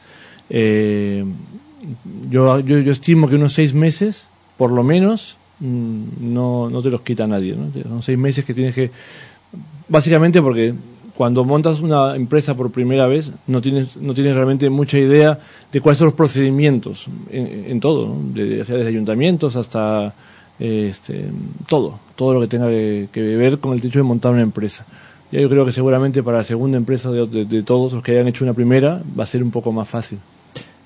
Eh, 0.48 1.24
yo, 2.30 2.60
yo, 2.60 2.78
yo, 2.78 2.92
estimo 2.92 3.28
que 3.28 3.36
unos 3.36 3.52
seis 3.52 3.74
meses, 3.74 4.28
por 4.56 4.70
lo 4.70 4.82
menos, 4.82 5.36
mm, 5.60 6.02
no, 6.20 6.70
no 6.70 6.82
te 6.82 6.90
los 6.90 7.02
quita 7.02 7.26
nadie. 7.26 7.54
¿no? 7.54 7.70
Son 7.82 8.02
seis 8.02 8.18
meses 8.18 8.44
que 8.44 8.54
tienes 8.54 8.74
que. 8.74 8.90
Básicamente 9.88 10.40
porque 10.40 10.74
cuando 11.16 11.44
montas 11.44 11.80
una 11.80 12.16
empresa 12.16 12.56
por 12.56 12.70
primera 12.70 13.06
vez, 13.06 13.30
no 13.46 13.60
tienes, 13.60 13.96
no 13.96 14.14
tienes 14.14 14.34
realmente 14.34 14.68
mucha 14.68 14.98
idea 14.98 15.38
de 15.72 15.80
cuáles 15.80 15.98
son 15.98 16.06
los 16.06 16.14
procedimientos 16.14 17.06
en, 17.30 17.66
en 17.68 17.80
todo, 17.80 18.08
¿no? 18.08 18.34
de, 18.34 18.56
desde 18.56 18.86
ayuntamientos 18.86 19.54
hasta 19.54 20.12
este, 20.58 21.26
todo, 21.68 21.98
todo 22.16 22.34
lo 22.34 22.40
que 22.40 22.48
tenga 22.48 22.68
que, 22.68 23.08
que, 23.12 23.20
ver 23.20 23.58
con 23.58 23.74
el 23.74 23.84
hecho 23.84 24.00
de 24.00 24.04
montar 24.04 24.32
una 24.32 24.42
empresa. 24.42 24.86
Ya 25.30 25.40
yo 25.40 25.48
creo 25.48 25.64
que 25.64 25.72
seguramente 25.72 26.22
para 26.22 26.38
la 26.38 26.44
segunda 26.44 26.78
empresa 26.78 27.10
de 27.10 27.62
todos 27.62 27.92
los 27.92 28.02
que 28.02 28.12
hayan 28.12 28.28
hecho 28.28 28.44
una 28.44 28.54
primera 28.54 29.02
va 29.18 29.24
a 29.24 29.26
ser 29.26 29.42
un 29.42 29.50
poco 29.50 29.72
más 29.72 29.88
fácil. 29.88 30.18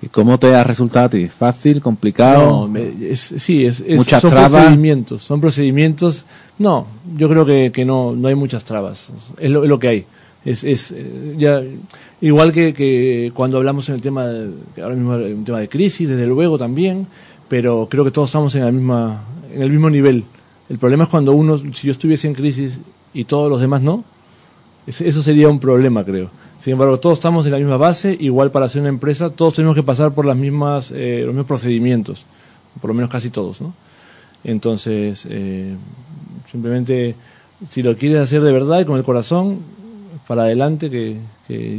¿Y 0.01 0.07
cómo 0.09 0.39
te 0.39 0.55
ha 0.55 0.63
resultado 0.63 1.07
a 1.07 1.09
ti? 1.09 1.27
¿Fácil? 1.27 1.81
¿Complicado? 1.81 2.69
No, 2.69 2.79
es, 2.79 3.35
sí, 3.37 3.67
es, 3.67 3.81
es 3.81 3.99
¿Muchas 3.99 4.23
son 4.23 4.31
trabas? 4.31 4.51
procedimientos. 4.51 5.23
Son 5.23 5.41
procedimientos. 5.41 6.25
No, 6.59 6.87
yo 7.17 7.29
creo 7.29 7.45
que, 7.45 7.73
que 7.73 7.85
no, 7.85 8.15
no 8.15 8.29
hay 8.29 8.37
muchas 8.37 8.63
trabas. 8.65 9.09
Es 9.39 9.51
lo, 9.51 9.65
es 9.65 9.69
lo 9.69 9.79
que 9.79 9.89
hay. 9.89 10.07
Es, 10.45 10.63
es 10.63 10.95
ya, 11.37 11.63
igual 12.21 12.53
que, 12.53 12.73
que 12.73 13.33
cuando 13.35 13.57
hablamos 13.59 13.89
en 13.89 13.97
el 13.97 14.01
tema, 14.01 14.27
de, 14.27 14.51
ahora 14.83 14.95
mismo 14.95 15.15
un 15.15 15.45
tema 15.45 15.59
de 15.59 15.69
crisis, 15.69 16.09
desde 16.09 16.27
luego 16.27 16.57
también, 16.57 17.07
pero 17.49 17.89
creo 17.91 18.05
que 18.05 18.13
todos 18.13 18.29
estamos 18.29 18.55
en, 18.55 18.65
la 18.65 18.71
misma, 18.71 19.25
en 19.53 19.63
el 19.63 19.71
mismo 19.71 19.91
nivel. 19.91 20.25
El 20.69 20.79
problema 20.79 21.05
es 21.05 21.11
cuando 21.11 21.33
uno, 21.33 21.59
si 21.59 21.87
yo 21.87 21.93
estuviese 21.93 22.29
en 22.29 22.35
crisis 22.35 22.79
y 23.13 23.25
todos 23.25 23.51
los 23.51 23.61
demás 23.61 23.83
no, 23.83 24.05
eso 24.87 25.23
sería 25.23 25.49
un 25.49 25.59
problema, 25.59 26.05
creo. 26.05 26.31
Sin 26.59 26.73
embargo, 26.73 26.99
todos 26.99 27.19
estamos 27.19 27.47
en 27.47 27.53
la 27.53 27.59
misma 27.59 27.77
base, 27.77 28.17
igual 28.19 28.51
para 28.51 28.67
hacer 28.67 28.81
una 28.81 28.89
empresa, 28.89 29.31
todos 29.31 29.55
tenemos 29.55 29.75
que 29.75 29.83
pasar 29.83 30.13
por 30.13 30.27
las 30.27 30.37
mismas, 30.37 30.91
eh, 30.91 31.21
los 31.21 31.29
mismos 31.29 31.47
procedimientos, 31.47 32.27
por 32.81 32.89
lo 32.89 32.95
menos 32.95 33.11
casi 33.11 33.31
todos, 33.31 33.61
¿no? 33.61 33.75
Entonces, 34.45 35.27
eh, 35.29 35.75
simplemente, 36.51 37.15
si 37.69 37.83
lo 37.83 37.97
quieres 37.97 38.21
hacer 38.21 38.43
de 38.43 38.53
verdad 38.53 38.81
y 38.81 38.85
con 38.85 38.97
el 38.97 39.05
corazón, 39.05 39.61
para 40.27 40.43
adelante, 40.43 40.91
que, 40.91 41.17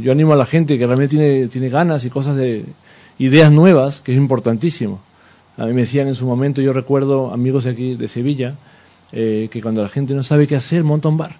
yo 0.02 0.10
animo 0.10 0.32
a 0.32 0.36
la 0.36 0.46
gente 0.46 0.76
que 0.76 0.86
realmente 0.86 1.16
tiene, 1.16 1.46
tiene 1.48 1.68
ganas 1.68 2.04
y 2.04 2.10
cosas 2.10 2.36
de, 2.36 2.64
ideas 3.20 3.52
nuevas, 3.52 4.00
que 4.00 4.12
es 4.12 4.18
importantísimo. 4.18 4.98
A 5.58 5.66
mí 5.66 5.74
me 5.74 5.82
decían 5.82 6.08
en 6.08 6.14
su 6.14 6.26
momento, 6.26 6.62
yo 6.62 6.72
recuerdo 6.72 7.32
amigos 7.32 7.66
aquí 7.66 7.94
de 7.94 8.08
Sevilla, 8.08 8.54
eh, 9.12 9.48
que 9.52 9.60
cuando 9.60 9.82
la 9.82 9.90
gente 9.90 10.14
no 10.14 10.22
sabe 10.22 10.46
qué 10.46 10.56
hacer, 10.56 10.82
monta 10.84 11.10
un 11.10 11.18
bar. 11.18 11.36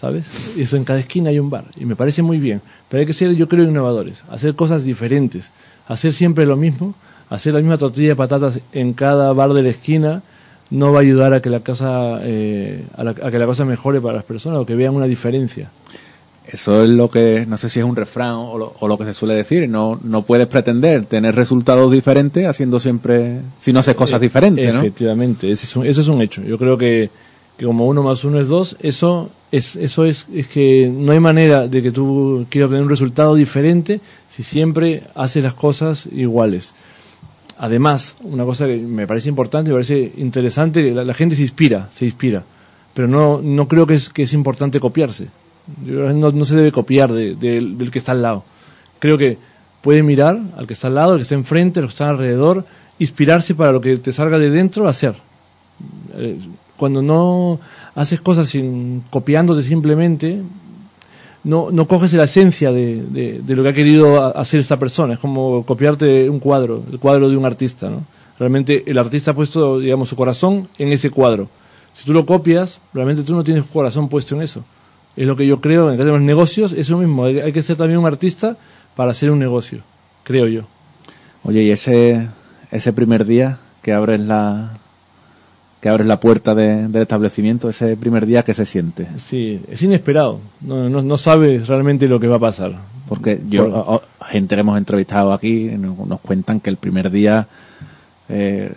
¿Sabes? 0.00 0.26
Eso 0.56 0.76
en 0.76 0.84
cada 0.84 1.00
esquina 1.00 1.30
hay 1.30 1.38
un 1.38 1.50
bar 1.50 1.64
y 1.76 1.84
me 1.84 1.94
parece 1.94 2.22
muy 2.22 2.38
bien, 2.38 2.62
pero 2.88 3.00
hay 3.00 3.06
que 3.06 3.12
ser, 3.12 3.34
yo 3.34 3.48
creo, 3.48 3.64
innovadores, 3.64 4.24
hacer 4.30 4.54
cosas 4.54 4.82
diferentes, 4.84 5.50
hacer 5.86 6.12
siempre 6.14 6.46
lo 6.46 6.56
mismo, 6.56 6.94
hacer 7.28 7.52
la 7.52 7.60
misma 7.60 7.76
tortilla 7.76 8.08
de 8.08 8.16
patatas 8.16 8.60
en 8.72 8.94
cada 8.94 9.32
bar 9.32 9.52
de 9.52 9.62
la 9.62 9.68
esquina 9.68 10.22
no 10.70 10.92
va 10.92 11.00
a 11.00 11.02
ayudar 11.02 11.34
a 11.34 11.42
que 11.42 11.50
la 11.50 11.60
cosa 11.60 12.20
eh, 12.22 12.84
a, 12.96 13.04
la, 13.04 13.10
a, 13.10 13.30
que 13.30 13.38
la 13.38 13.46
cosa 13.46 13.64
mejore 13.64 14.00
para 14.00 14.14
las 14.14 14.24
personas 14.24 14.60
o 14.60 14.66
que 14.66 14.74
vean 14.74 14.94
una 14.94 15.06
diferencia. 15.06 15.68
eso 16.46 16.82
es 16.84 16.90
lo 16.90 17.10
que, 17.10 17.44
no 17.46 17.56
sé 17.56 17.68
si 17.68 17.80
es 17.80 17.84
un 17.84 17.96
refrán 17.96 18.34
o 18.34 18.56
lo, 18.56 18.74
o 18.80 18.88
lo 18.88 18.96
que 18.96 19.04
se 19.04 19.12
suele 19.12 19.34
decir, 19.34 19.68
no, 19.68 20.00
no 20.02 20.22
puedes 20.22 20.46
pretender 20.46 21.04
tener 21.06 21.34
resultados 21.34 21.92
diferentes 21.92 22.46
haciendo 22.46 22.80
siempre, 22.80 23.40
si 23.58 23.72
no 23.72 23.80
haces 23.80 23.94
cosas 23.96 24.20
Eh, 24.20 24.24
diferentes, 24.24 24.72
¿no? 24.72 24.80
Efectivamente, 24.80 25.50
ese 25.50 25.66
es 25.66 25.76
un, 25.76 25.84
eso 25.84 26.00
es 26.00 26.08
un 26.08 26.22
hecho. 26.22 26.42
Yo 26.42 26.56
creo 26.56 26.78
que, 26.78 27.10
que 27.60 27.66
como 27.66 27.86
uno 27.86 28.02
más 28.02 28.24
uno 28.24 28.40
es 28.40 28.48
dos, 28.48 28.74
eso 28.80 29.28
es, 29.52 29.76
eso 29.76 30.06
es, 30.06 30.26
es 30.32 30.48
que 30.48 30.88
no 30.90 31.12
hay 31.12 31.20
manera 31.20 31.68
de 31.68 31.82
que 31.82 31.90
tú 31.92 32.46
quieras 32.48 32.68
obtener 32.68 32.84
un 32.84 32.88
resultado 32.88 33.34
diferente 33.34 34.00
si 34.28 34.42
siempre 34.42 35.02
haces 35.14 35.44
las 35.44 35.52
cosas 35.52 36.06
iguales. 36.10 36.72
Además, 37.58 38.16
una 38.22 38.46
cosa 38.46 38.66
que 38.66 38.78
me 38.78 39.06
parece 39.06 39.28
importante, 39.28 39.68
me 39.68 39.74
parece 39.74 40.10
interesante, 40.16 40.90
la, 40.94 41.04
la 41.04 41.12
gente 41.12 41.36
se 41.36 41.42
inspira, 41.42 41.90
se 41.90 42.06
inspira, 42.06 42.42
pero 42.94 43.06
no, 43.08 43.42
no 43.42 43.68
creo 43.68 43.86
que 43.86 43.92
es, 43.96 44.08
que 44.08 44.22
es 44.22 44.32
importante 44.32 44.80
copiarse. 44.80 45.28
No, 45.84 46.32
no 46.32 46.44
se 46.46 46.56
debe 46.56 46.72
copiar 46.72 47.12
de- 47.12 47.34
del- 47.34 47.90
que 47.90 47.98
está 47.98 48.12
al 48.12 48.22
lado. 48.22 48.44
Creo 48.98 49.18
que 49.18 49.36
puede 49.82 50.02
mirar 50.02 50.40
al 50.56 50.66
que 50.66 50.72
está 50.72 50.86
al 50.88 50.94
lado, 50.94 51.10
al 51.12 51.18
que 51.18 51.24
está 51.24 51.34
enfrente, 51.34 51.80
al 51.80 51.86
que 51.88 51.90
está 51.90 52.08
alrededor, 52.08 52.64
inspirarse 52.98 53.54
para 53.54 53.72
lo 53.72 53.82
que 53.82 53.98
te 53.98 54.12
salga 54.12 54.38
de 54.38 54.48
dentro, 54.48 54.88
hacer. 54.88 55.16
Eh, 56.14 56.38
Cuando 56.80 57.02
no 57.02 57.60
haces 57.94 58.22
cosas 58.22 58.48
sin 58.48 59.02
simplemente, 59.66 60.40
no, 61.44 61.68
no 61.70 61.86
coges 61.86 62.14
la 62.14 62.24
esencia 62.24 62.72
de, 62.72 63.02
de- 63.04 63.42
lo 63.54 63.62
que 63.62 63.68
ha 63.68 63.72
querido 63.74 64.34
hacer 64.34 64.60
esta 64.60 64.78
persona. 64.78 65.12
Es 65.12 65.18
como 65.18 65.62
copiarte 65.66 66.30
un 66.30 66.38
cuadro, 66.38 66.82
el 66.90 66.98
cuadro 66.98 67.28
de 67.28 67.36
un 67.36 67.44
artista, 67.44 67.90
¿no? 67.90 68.04
Realmente 68.38 68.82
el 68.86 68.96
artista 68.96 69.32
ha 69.32 69.34
puesto, 69.34 69.78
digamos, 69.78 70.08
su 70.08 70.16
corazón 70.16 70.68
en 70.78 70.90
ese 70.90 71.10
cuadro. 71.10 71.50
Si 71.92 72.06
tú 72.06 72.14
lo 72.14 72.24
copias, 72.24 72.80
realmente 72.94 73.24
tú 73.24 73.34
no 73.36 73.44
tienes 73.44 73.64
corazón 73.64 74.08
puesto 74.08 74.34
en 74.34 74.40
eso. 74.40 74.64
Es 75.16 75.26
lo 75.26 75.36
que 75.36 75.46
yo 75.46 75.60
creo, 75.60 75.88
en 75.88 75.92
el 75.92 75.98
caso 75.98 76.06
de 76.06 76.12
los 76.12 76.22
negocios, 76.22 76.72
es 76.72 76.88
lo 76.88 76.96
mismo. 76.96 77.24
Hay 77.24 77.52
que 77.52 77.62
ser 77.62 77.76
también 77.76 77.98
un 78.00 78.06
artista 78.06 78.56
para 78.96 79.10
hacer 79.10 79.30
un 79.30 79.38
negocio, 79.38 79.82
creo 80.22 80.46
yo. 80.48 80.62
Oye, 81.44 81.62
y 81.62 81.70
ese, 81.72 82.26
ese 82.70 82.94
primer 82.94 83.26
día 83.26 83.58
que 83.82 83.92
abres 83.92 84.20
la, 84.20 84.78
que 85.80 85.88
abres 85.88 86.06
la 86.06 86.20
puerta 86.20 86.54
de- 86.54 86.88
del 86.88 87.02
establecimiento, 87.02 87.68
ese 87.68 87.96
primer 87.96 88.26
día 88.26 88.42
que 88.42 88.52
se 88.54 88.66
siente. 88.66 89.06
Sí, 89.18 89.60
es 89.70 89.82
inesperado. 89.82 90.40
No, 90.60 90.88
no, 90.90 91.00
no 91.02 91.16
sabes 91.16 91.66
realmente 91.68 92.06
lo 92.08 92.20
que 92.20 92.26
va 92.28 92.36
a 92.36 92.40
pasar. 92.40 92.74
Porque 93.08 93.40
yo, 93.48 93.70
Por- 93.84 94.02
gente 94.28 94.54
que 94.54 94.60
hemos 94.60 94.76
entrevistado 94.78 95.32
aquí, 95.32 95.64
nos, 95.78 96.20
cuentan 96.20 96.60
que 96.60 96.70
el 96.70 96.76
primer 96.76 97.10
día, 97.10 97.46
eh, 98.28 98.72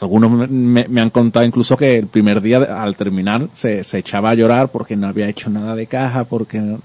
algunos 0.00 0.30
me- 0.30 0.46
me, 0.46 0.86
me 0.88 1.00
han 1.00 1.10
contado 1.10 1.44
incluso 1.44 1.76
que 1.76 1.96
el 1.98 2.06
primer 2.06 2.40
día 2.40 2.58
al 2.82 2.94
terminar 2.96 3.48
se, 3.54 3.82
se 3.82 3.98
echaba 3.98 4.30
a 4.30 4.34
llorar 4.34 4.68
porque 4.68 4.96
no 4.96 5.08
había 5.08 5.28
hecho 5.28 5.50
nada 5.50 5.74
de 5.74 5.86
caja, 5.86 6.24
porque 6.24 6.58
no- 6.60 6.78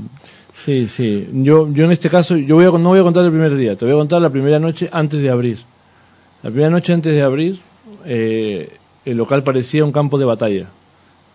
Sí, 0.53 0.87
sí. 0.87 1.29
Yo, 1.33 1.71
yo 1.71 1.85
en 1.85 1.91
este 1.91 2.09
caso, 2.09 2.35
yo 2.35 2.55
voy 2.55 2.65
a, 2.65 2.71
no 2.71 2.89
voy 2.89 2.99
a 2.99 3.03
contar 3.03 3.23
el 3.23 3.31
primer 3.31 3.55
día, 3.55 3.75
te 3.75 3.85
voy 3.85 3.93
a 3.93 3.97
contar 3.97 4.21
la 4.21 4.29
primera 4.29 4.59
noche 4.59 4.89
antes 4.91 5.21
de 5.21 5.29
abrir. 5.29 5.59
La 6.43 6.49
primera 6.49 6.69
noche 6.69 6.93
antes 6.93 7.13
de 7.15 7.21
abrir, 7.21 7.59
eh, 8.05 8.69
el 9.05 9.17
local 9.17 9.43
parecía 9.43 9.83
un 9.83 9.91
campo 9.91 10.17
de 10.17 10.25
batalla, 10.25 10.67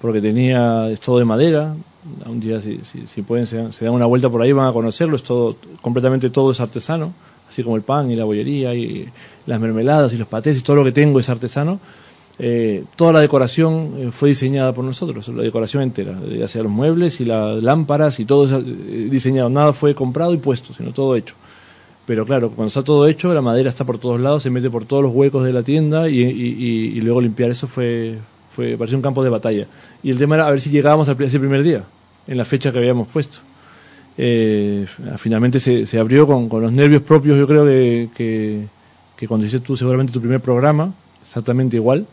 porque 0.00 0.20
tenía, 0.20 0.88
es 0.90 1.00
todo 1.00 1.18
de 1.18 1.24
madera. 1.24 1.74
Un 2.26 2.40
día, 2.40 2.60
si, 2.60 2.80
si, 2.84 3.06
si 3.06 3.22
pueden, 3.22 3.46
se 3.46 3.84
dan, 3.84 3.94
una 3.94 4.06
vuelta 4.06 4.30
por 4.30 4.40
ahí, 4.40 4.52
van 4.52 4.68
a 4.68 4.72
conocerlo. 4.72 5.16
Es 5.16 5.22
todo, 5.22 5.56
completamente 5.82 6.30
todo 6.30 6.52
es 6.52 6.60
artesano, 6.60 7.12
así 7.48 7.62
como 7.62 7.76
el 7.76 7.82
pan 7.82 8.10
y 8.10 8.16
la 8.16 8.24
bollería 8.24 8.74
y 8.74 9.08
las 9.46 9.60
mermeladas 9.60 10.12
y 10.12 10.16
los 10.16 10.28
patés 10.28 10.58
y 10.58 10.62
todo 10.62 10.76
lo 10.76 10.84
que 10.84 10.92
tengo 10.92 11.20
es 11.20 11.28
artesano. 11.28 11.80
Eh, 12.40 12.84
toda 12.94 13.12
la 13.12 13.20
decoración 13.20 13.94
eh, 13.98 14.08
fue 14.12 14.28
diseñada 14.28 14.72
por 14.72 14.84
nosotros, 14.84 15.26
la 15.26 15.42
decoración 15.42 15.82
entera, 15.82 16.20
ya 16.24 16.46
sea 16.46 16.62
los 16.62 16.70
muebles 16.70 17.20
y 17.20 17.24
las 17.24 17.60
lámparas 17.60 18.20
y 18.20 18.24
todo 18.24 18.44
es 18.44 18.52
eh, 18.52 19.08
diseñado, 19.10 19.50
nada 19.50 19.72
fue 19.72 19.92
comprado 19.92 20.32
y 20.32 20.36
puesto, 20.36 20.72
sino 20.72 20.92
todo 20.92 21.16
hecho. 21.16 21.34
Pero 22.08 22.24
claro, 22.24 22.48
cuando 22.48 22.68
está 22.68 22.82
todo 22.82 23.06
hecho, 23.06 23.34
la 23.34 23.42
madera 23.42 23.68
está 23.68 23.84
por 23.84 23.98
todos 23.98 24.18
lados, 24.18 24.42
se 24.42 24.48
mete 24.48 24.70
por 24.70 24.86
todos 24.86 25.02
los 25.02 25.12
huecos 25.14 25.44
de 25.44 25.52
la 25.52 25.62
tienda 25.62 26.08
y, 26.08 26.98
luego 27.02 27.20
limpiar 27.20 27.50
eso 27.50 27.68
fue, 27.68 28.16
fue 28.56 28.78
parecía 28.78 28.96
un 28.96 29.02
campo 29.02 29.22
de 29.22 29.28
batalla. 29.28 29.66
Y 30.02 30.08
el 30.10 30.16
tema 30.16 30.36
era 30.36 30.46
a 30.46 30.50
ver 30.50 30.58
si 30.58 30.70
llegábamos 30.70 31.06
al 31.10 31.20
ese 31.22 31.38
primer 31.38 31.62
día, 31.62 31.84
en 32.26 32.38
la 32.38 32.46
fecha 32.46 32.72
que 32.72 32.78
habíamos 32.78 33.08
puesto. 33.08 33.40
Eh, 34.16 34.86
finalmente 35.18 35.60
se, 35.60 35.84
se 35.84 35.98
abrió 35.98 36.26
con, 36.26 36.48
con 36.48 36.62
los 36.62 36.72
nervios 36.72 37.02
propios, 37.02 37.36
yo 37.38 37.46
creo 37.46 37.66
que, 37.66 38.08
que, 38.16 38.64
que 39.14 39.28
cuando 39.28 39.44
hiciste 39.46 39.66
tú 39.66 39.76
seguramente 39.76 40.10
tu 40.10 40.20
primer 40.20 40.40
programa, 40.40 40.94
exactamente 41.22 41.76
igual 41.76 42.06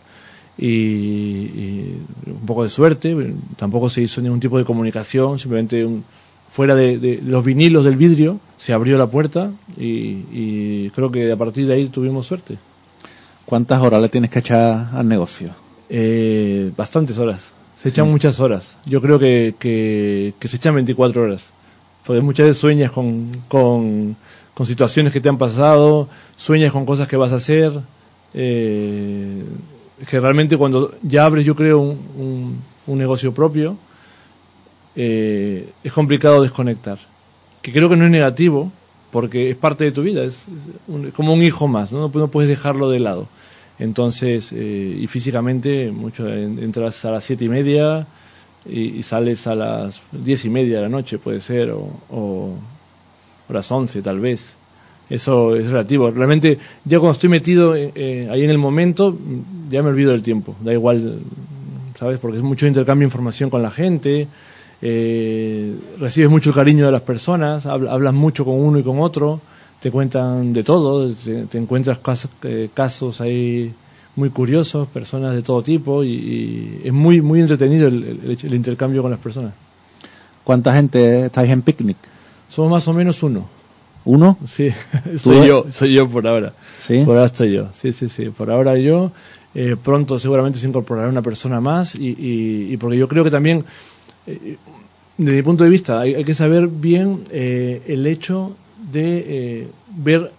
y, 0.57 0.67
y 0.67 2.01
un 2.27 2.45
poco 2.45 2.63
de 2.65 2.69
suerte, 2.69 3.15
tampoco 3.55 3.89
se 3.89 4.01
hizo 4.01 4.19
ningún 4.19 4.41
tipo 4.41 4.57
de 4.57 4.65
comunicación, 4.65 5.39
simplemente 5.39 5.85
un- 5.85 6.03
fuera 6.55 6.73
de, 6.73 6.97
de 6.97 7.21
los 7.21 7.43
vinilos 7.43 7.83
del 7.83 7.97
vidrio 7.97 8.39
se 8.55 8.71
abrió 8.71 8.97
la 8.97 9.07
puerta 9.07 9.51
y, 9.77 10.23
y 10.31 10.89
creo 10.95 11.11
que 11.11 11.29
a 11.29 11.35
partir 11.35 11.67
de 11.67 11.73
ahí 11.73 11.87
tuvimos 11.89 12.25
suerte. 12.25 12.57
¿cuántas 13.45 13.81
horas 13.81 14.01
le 14.01 14.07
tienes 14.07 14.31
que 14.31 14.39
echar 14.39 14.89
al 14.93 15.05
negocio? 15.05 15.49
Eh, 15.89 16.71
bastantes 16.77 17.17
horas, 17.17 17.41
se 17.81 17.89
echan 17.89 18.09
muchas 18.09 18.39
horas, 18.39 18.77
yo 18.85 19.01
creo 19.01 19.19
que, 19.19 19.55
que, 19.59 20.33
que 20.39 20.47
se 20.47 20.55
echan 20.55 20.75
24 20.75 21.23
horas, 21.23 21.51
porque 22.05 22.21
muchas 22.21 22.47
veces 22.47 22.61
sueñas 22.61 22.89
con, 22.89 23.27
con, 23.49 24.15
con 24.53 24.65
situaciones 24.65 25.11
que 25.11 25.19
te 25.19 25.27
han 25.27 25.37
pasado, 25.37 26.07
sueñas 26.37 26.71
con 26.71 26.85
cosas 26.85 27.07
que 27.09 27.17
vas 27.17 27.33
a 27.33 27.35
hacer, 27.35 27.73
eh, 28.33 29.43
que 30.09 30.19
realmente 30.21 30.55
cuando 30.55 30.95
ya 31.03 31.25
abres, 31.25 31.45
yo 31.45 31.53
creo, 31.53 31.79
un, 31.79 31.99
un, 32.17 32.61
un 32.87 32.97
negocio 32.97 33.33
propio, 33.33 33.75
eh, 34.95 35.69
es 35.83 35.93
complicado 35.93 36.41
desconectar. 36.41 36.99
Que 37.61 37.71
creo 37.71 37.89
que 37.89 37.97
no 37.97 38.05
es 38.05 38.11
negativo, 38.11 38.71
porque 39.11 39.49
es 39.49 39.55
parte 39.55 39.83
de 39.85 39.91
tu 39.91 40.03
vida, 40.03 40.23
es, 40.23 40.45
un- 40.87 41.11
como 41.11 41.33
un 41.33 41.41
hijo 41.43 41.67
más, 41.67 41.91
¿no? 41.91 41.99
No, 41.99 42.11
pu- 42.11 42.19
no 42.19 42.27
puedes 42.29 42.49
dejarlo 42.49 42.89
de 42.89 42.99
lado. 42.99 43.27
Entonces, 43.79 44.51
eh, 44.53 44.97
y 45.01 45.07
físicamente, 45.07 45.91
mucho 45.91 46.27
en- 46.29 46.59
entras 46.59 47.03
a 47.05 47.11
las 47.11 47.23
siete 47.23 47.45
y 47.45 47.49
media 47.49 48.07
y, 48.67 48.81
y 48.97 49.03
sales 49.03 49.47
a 49.47 49.55
las 49.55 50.01
diez 50.11 50.45
y 50.45 50.49
media 50.49 50.77
de 50.77 50.81
la 50.83 50.89
noche, 50.89 51.17
puede 51.17 51.41
ser, 51.41 51.71
o, 51.71 51.89
o, 52.09 52.55
o 53.49 53.53
las 53.53 53.71
once 53.71 54.01
tal 54.01 54.19
vez. 54.19 54.55
Eso 55.09 55.55
es 55.55 55.69
relativo. 55.69 56.09
Realmente, 56.09 56.57
ya 56.83 56.99
cuando 56.99 57.11
estoy 57.13 57.29
metido 57.29 57.75
eh, 57.75 57.91
eh, 57.93 58.27
ahí 58.31 58.43
en 58.43 58.49
el 58.49 58.57
momento, 58.57 59.15
ya 59.69 59.83
me 59.83 59.89
olvido 59.89 60.11
del 60.11 60.23
tiempo. 60.23 60.55
Da 60.61 60.73
igual, 60.73 61.19
¿sabes? 61.99 62.17
Porque 62.19 62.37
es 62.37 62.43
mucho 62.43 62.65
intercambio 62.65 63.05
de 63.05 63.09
información 63.11 63.49
con 63.51 63.61
la 63.61 63.69
gente, 63.71 64.27
eh, 64.87 65.73
recibes 65.99 66.29
mucho 66.29 66.53
cariño 66.53 66.85
de 66.85 66.91
las 66.91 67.01
personas, 67.01 67.65
habl- 67.65 67.89
hablas 67.89 68.13
mucho 68.13 68.45
con 68.45 68.53
uno 68.53 68.77
y 68.77 68.83
con 68.83 68.99
otro, 68.99 69.41
te 69.79 69.89
cuentan 69.89 70.53
de 70.53 70.63
todo, 70.63 71.11
te, 71.11 71.45
te 71.45 71.57
encuentras 71.57 71.97
casos, 71.97 72.29
eh, 72.43 72.69
casos 72.71 73.19
ahí 73.19 73.73
muy 74.15 74.29
curiosos, 74.29 74.87
personas 74.87 75.33
de 75.33 75.41
todo 75.41 75.63
tipo, 75.63 76.03
y, 76.03 76.09
y 76.13 76.81
es 76.85 76.93
muy, 76.93 77.19
muy 77.21 77.39
entretenido 77.39 77.87
el, 77.87 78.03
el- 78.03 78.37
el 78.43 78.53
intercambio 78.53 79.01
con 79.01 79.09
las 79.09 79.19
personas. 79.19 79.53
¿Cuánta 80.43 80.71
gente 80.75 81.25
estáis 81.25 81.49
en 81.49 81.63
picnic? 81.63 81.97
Somos 82.47 82.69
más 82.69 82.87
o 82.87 82.93
menos 82.93 83.23
uno. 83.23 83.47
¿Uno? 84.05 84.37
Sí, 84.45 84.67
¿Tú 85.13 85.17
soy 85.19 85.37
eres? 85.37 85.47
yo, 85.49 85.65
soy 85.71 85.93
yo 85.95 86.07
por 86.07 86.27
ahora. 86.27 86.53
Sí. 86.77 86.99
Por 87.03 87.15
ahora 87.15 87.25
estoy 87.25 87.51
yo, 87.53 87.69
sí, 87.73 87.91
sí, 87.91 88.07
sí. 88.07 88.25
Por 88.29 88.51
ahora 88.51 88.77
yo. 88.77 89.11
Eh, 89.57 89.77
pronto 89.81 90.19
seguramente 90.19 90.59
se 90.59 90.67
incorporará 90.67 91.07
una 91.09 91.21
persona 91.21 91.59
más 91.61 91.95
y, 91.95 92.09
y, 92.09 92.73
y 92.73 92.77
porque 92.77 92.97
yo 92.97 93.07
creo 93.07 93.23
que 93.23 93.31
también, 93.31 93.63
eh, 94.27 94.57
desde 95.17 95.37
mi 95.37 95.43
punto 95.43 95.63
de 95.63 95.69
vista, 95.69 96.01
hay, 96.01 96.23
que 96.23 96.33
saber 96.33 96.67
bien 96.67 97.25
eh, 97.31 97.81
el 97.87 98.05
hecho 98.07 98.55
de 98.91 99.25
eh, 99.27 99.67
ver 99.89 100.31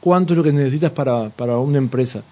cuánto 0.00 0.32
es 0.32 0.36
lo 0.38 0.44
que 0.44 0.52
necesitas 0.52 0.92
para, 0.92 1.30
para 1.30 1.58
una 1.58 1.78
empresa. 1.78 2.22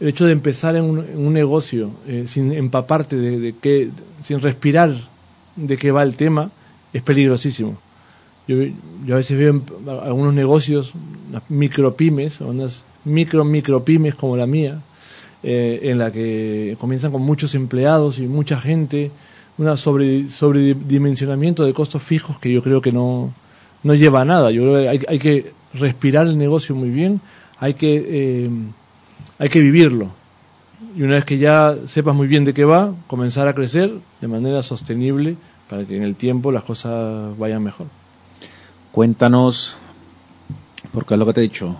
El 0.00 0.08
hecho 0.08 0.26
de 0.26 0.32
empezar 0.32 0.76
en 0.76 0.84
un, 0.84 1.32
negocio 1.32 1.92
eh, 2.06 2.24
sin 2.26 2.52
empaparte 2.52 3.16
de, 3.16 3.38
de 3.38 3.54
qué, 3.60 3.90
sin 4.22 4.40
respirar 4.40 5.08
de 5.54 5.76
qué 5.76 5.90
va 5.90 6.02
el 6.02 6.16
tema, 6.16 6.50
es 6.92 7.02
peligrosísimo. 7.02 7.78
Yo, 8.48 8.56
yo 9.06 9.14
a 9.14 9.18
veces 9.18 9.38
veo 9.38 9.50
en 9.50 9.88
algunos 9.88 10.34
negocios, 10.34 10.92
unas 11.28 11.42
micropymes, 11.48 12.40
o 12.40 12.48
unas 12.48 12.84
micro 13.04 13.44
micropymes 13.44 14.14
como 14.14 14.36
la 14.36 14.46
mía, 14.46 14.82
eh, 15.42 15.80
en 15.84 15.98
la 15.98 16.12
que 16.12 16.76
comienzan 16.78 17.12
con 17.12 17.22
muchos 17.22 17.54
empleados 17.54 18.18
y 18.18 18.22
mucha 18.22 18.60
gente, 18.60 19.10
una 19.58 19.76
sobre, 19.76 20.28
sobredimensionamiento 20.30 21.64
de 21.64 21.74
costos 21.74 22.02
fijos 22.02 22.38
que 22.38 22.52
yo 22.52 22.62
creo 22.62 22.80
que 22.80 22.92
no, 22.92 23.32
no 23.82 23.94
lleva 23.94 24.22
a 24.22 24.24
nada. 24.24 24.50
Yo 24.50 24.62
creo 24.62 24.74
que 24.82 24.88
hay, 24.88 25.00
hay 25.08 25.18
que 25.18 25.52
respirar 25.74 26.26
el 26.26 26.38
negocio 26.38 26.74
muy 26.74 26.90
bien, 26.90 27.20
hay 27.58 27.74
que, 27.74 28.04
eh, 28.06 28.50
hay 29.38 29.48
que 29.48 29.60
vivirlo. 29.60 30.10
Y 30.96 31.02
una 31.02 31.14
vez 31.14 31.24
que 31.24 31.38
ya 31.38 31.76
sepas 31.86 32.14
muy 32.14 32.26
bien 32.26 32.44
de 32.44 32.52
qué 32.52 32.64
va, 32.64 32.92
comenzar 33.06 33.48
a 33.48 33.54
crecer 33.54 33.92
de 34.20 34.28
manera 34.28 34.62
sostenible 34.62 35.36
para 35.68 35.84
que 35.84 35.96
en 35.96 36.02
el 36.02 36.16
tiempo 36.16 36.52
las 36.52 36.64
cosas 36.64 37.36
vayan 37.38 37.62
mejor. 37.62 37.86
Cuéntanos, 38.90 39.78
porque 40.92 41.14
es 41.14 41.18
lo 41.18 41.24
que 41.26 41.32
te 41.32 41.40
he 41.40 41.44
dicho, 41.44 41.76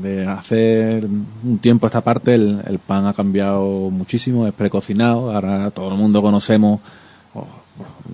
de 0.00 0.26
hace 0.26 1.02
un 1.44 1.58
tiempo 1.58 1.86
esta 1.86 2.00
parte 2.00 2.34
el, 2.34 2.62
el 2.66 2.78
pan 2.78 3.06
ha 3.06 3.12
cambiado 3.12 3.90
muchísimo, 3.90 4.46
es 4.46 4.54
precocinado, 4.54 5.30
ahora 5.30 5.70
todo 5.70 5.90
el 5.90 5.98
mundo 5.98 6.22
conocemos, 6.22 6.80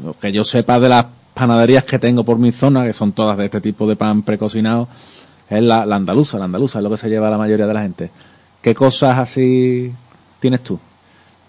lo 0.05 0.13
que 0.15 0.33
yo 0.33 0.45
sepa 0.45 0.79
de 0.79 0.89
las 0.89 1.07
panaderías 1.35 1.85
que 1.85 1.99
tengo 1.99 2.25
por 2.25 2.39
mi 2.39 2.53
zona, 2.53 2.85
que 2.85 2.93
son 2.93 3.13
todas 3.13 3.37
de 3.39 3.47
este 3.47 3.61
tipo 3.61 3.87
de 3.87 3.97
pan 3.97 4.23
precocinado, 4.23 4.89
es 5.49 5.63
la, 5.63 5.83
andaluza, 5.83 6.39
la 6.39 6.45
andaluza 6.45 6.79
es 6.79 6.85
lo 6.85 6.91
que 6.91 6.97
se 6.97 7.09
lleva 7.09 7.29
la 7.29 7.39
mayoría 7.39 7.67
de 7.67 7.75
la 7.75 7.83
gente. 7.83 8.11
¿Qué 8.63 8.75
cosas 8.75 9.19
así 9.19 9.93
tienes 10.39 10.61
tú? 10.63 10.79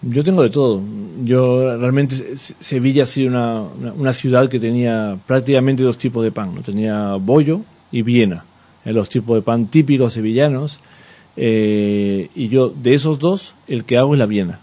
Yo 0.02 0.24
tengo 0.24 0.42
de 0.42 0.50
todo. 0.50 0.82
Yo 1.22 1.78
realmente 1.78 2.36
Sevilla 2.36 3.04
ha 3.04 3.06
sido 3.06 3.28
una, 3.28 3.62
una, 3.92 4.12
ciudad 4.12 4.48
que 4.48 4.58
tenía 4.58 5.16
prácticamente 5.26 5.84
dos 5.84 5.96
tipos 5.96 6.24
de 6.24 6.32
pan. 6.32 6.54
¿no? 6.56 6.62
Tenía 6.62 7.14
bollo 7.14 7.60
y 7.92 8.02
Viena, 8.02 8.44
en 8.84 8.94
los 8.94 9.08
tipos 9.08 9.36
de 9.36 9.42
pan 9.42 9.68
típicos 9.68 10.14
sevillanos. 10.14 10.80
Eh, 11.36 12.28
y 12.34 12.48
yo 12.48 12.70
de 12.70 12.94
esos 12.94 13.18
dos 13.20 13.54
el 13.68 13.84
que 13.84 13.98
hago 13.98 14.14
es 14.14 14.18
la 14.18 14.26
Viena. 14.26 14.58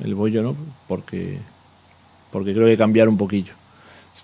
El 0.00 0.16
bollo 0.16 0.42
no, 0.42 0.56
porque 0.88 1.38
porque 2.30 2.52
creo 2.54 2.66
que 2.66 2.76
cambiar 2.76 3.08
un 3.08 3.16
poquillo. 3.16 3.54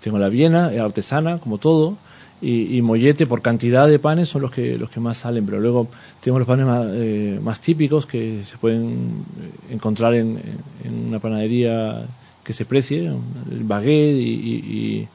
Tengo 0.01 0.19
la 0.19 0.29
Viena, 0.29 0.71
es 0.71 0.79
artesana, 0.79 1.39
como 1.39 1.57
todo, 1.57 1.97
y, 2.39 2.81
mollete 2.83 3.25
por 3.25 3.41
cantidad 3.41 3.87
de 3.87 3.97
panes 3.97 4.29
son 4.29 4.43
los 4.43 4.51
que 4.51 4.77
los 4.77 4.91
que 4.91 4.99
más 4.99 5.17
salen 5.17 5.43
pero 5.43 5.59
luego 5.59 5.87
tenemos 6.21 6.41
los 6.41 6.47
panes 6.47 6.67
más, 6.67 6.85
eh, 6.91 7.39
más 7.41 7.59
típicos 7.59 8.05
que 8.05 8.43
se 8.43 8.57
pueden 8.57 9.25
eh, 9.41 9.73
encontrar 9.73 10.13
en, 10.13 10.39
en, 10.83 11.07
una 11.07 11.17
panadería 11.17 12.05
que 12.43 12.53
se 12.53 12.65
precie 12.65 13.11
el 13.51 13.63
baguette 13.63 14.21
y, 14.21 15.07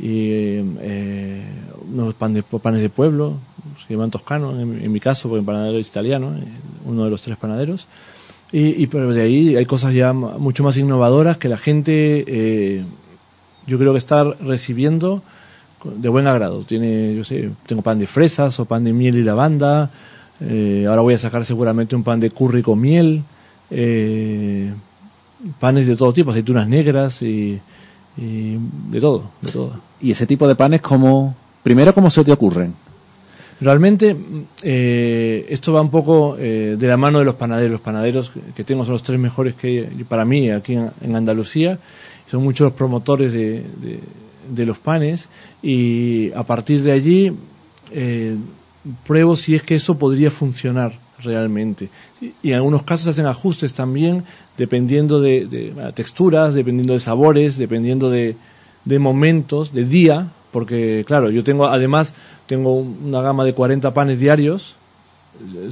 eh, 0.00 0.64
unos 1.88 2.14
panes, 2.14 2.42
panes 2.44 2.82
de 2.82 2.90
pueblo 2.90 3.34
se 3.86 3.94
llaman 3.94 4.10
toscanos 4.10 4.60
en, 4.60 4.92
mi 4.92 4.98
caso 4.98 5.28
porque 5.28 5.40
el 5.40 5.46
panadero 5.46 5.78
es 5.78 5.86
italiano 5.86 6.34
uno 6.84 7.04
de 7.04 7.10
los 7.10 7.22
tres 7.22 7.38
panaderos 7.38 7.86
y, 8.52 8.82
y 8.82 8.86
pero 8.86 9.12
de 9.12 9.22
ahí 9.22 9.56
hay 9.56 9.66
cosas 9.66 9.94
ya 9.94 10.12
mucho 10.12 10.62
más 10.64 10.76
innovadoras 10.76 11.36
que 11.36 11.48
la 11.48 11.56
gente 11.56 12.84
yo 13.66 13.78
creo 13.78 13.92
que 13.92 13.98
está 13.98 14.24
recibiendo 14.24 15.22
de 15.84 16.08
buen 16.08 16.26
agrado. 16.26 16.62
Tiene, 16.62 17.14
yo 17.14 17.24
sé, 17.24 17.50
tengo 17.66 17.82
pan 17.82 17.98
de 17.98 18.06
fresas 18.06 18.58
o 18.60 18.64
pan 18.64 18.84
de 18.84 18.92
miel 18.92 19.16
y 19.16 19.22
lavanda. 19.22 19.90
Eh, 20.40 20.84
ahora 20.88 21.02
voy 21.02 21.14
a 21.14 21.18
sacar 21.18 21.44
seguramente 21.44 21.96
un 21.96 22.02
pan 22.02 22.20
de 22.20 22.30
curry 22.30 22.62
con 22.62 22.80
miel. 22.80 23.22
Eh, 23.70 24.72
panes 25.58 25.86
de 25.86 25.96
todo 25.96 26.12
tipo, 26.12 26.30
aceitunas 26.30 26.68
negras 26.68 27.22
y, 27.22 27.60
de 28.16 29.00
todo, 29.00 29.30
de 29.42 29.52
todo. 29.52 29.72
¿Y 30.00 30.12
ese 30.12 30.26
tipo 30.26 30.48
de 30.48 30.54
panes 30.54 30.80
como, 30.80 31.34
primero, 31.62 31.92
cómo 31.92 32.10
se 32.10 32.24
te 32.24 32.32
ocurren? 32.32 32.74
Realmente 33.60 34.16
eh, 34.62 35.46
esto 35.48 35.72
va 35.72 35.80
un 35.80 35.90
poco 35.90 36.36
de 36.36 36.76
la 36.80 36.96
mano 36.96 37.18
de 37.18 37.24
los 37.24 37.36
panaderos. 37.36 37.70
Los 37.70 37.80
panaderos 37.80 38.32
que 38.54 38.64
tengo 38.64 38.84
son 38.84 38.92
los 38.92 39.02
tres 39.02 39.18
mejores 39.18 39.54
que 39.54 39.88
para 40.08 40.24
mí 40.24 40.50
aquí 40.50 40.74
en, 40.74 41.16
Andalucía. 41.16 41.78
Son 42.26 42.42
muchos 42.42 42.66
los 42.66 42.72
promotores 42.74 43.32
de 43.32 43.64
de 44.50 44.66
los 44.66 44.78
panes 44.78 45.28
y 45.62 46.32
a 46.32 46.42
partir 46.44 46.82
de 46.82 46.92
allí 46.92 47.32
eh, 47.92 48.36
pruebo 49.04 49.36
si 49.36 49.54
es 49.54 49.62
que 49.62 49.74
eso 49.74 49.98
podría 49.98 50.30
funcionar 50.30 50.98
realmente. 51.22 51.88
Y, 52.20 52.50
en 52.50 52.54
algunos 52.54 52.82
casos 52.82 53.08
hacen 53.08 53.26
ajustes 53.26 53.72
también 53.72 54.24
dependiendo 54.56 55.20
de, 55.20 55.72
texturas, 55.94 56.54
dependiendo 56.54 56.92
de 56.92 57.00
sabores, 57.00 57.58
dependiendo 57.58 58.10
de, 58.10 58.36
de, 58.84 58.98
momentos, 58.98 59.72
de 59.72 59.84
día, 59.84 60.32
porque 60.50 61.04
claro, 61.06 61.30
yo 61.30 61.44
tengo 61.44 61.66
además 61.66 62.14
tengo 62.46 62.74
una 62.74 63.20
gama 63.22 63.44
de 63.44 63.52
40 63.52 63.92
panes 63.92 64.18
diarios, 64.18 64.76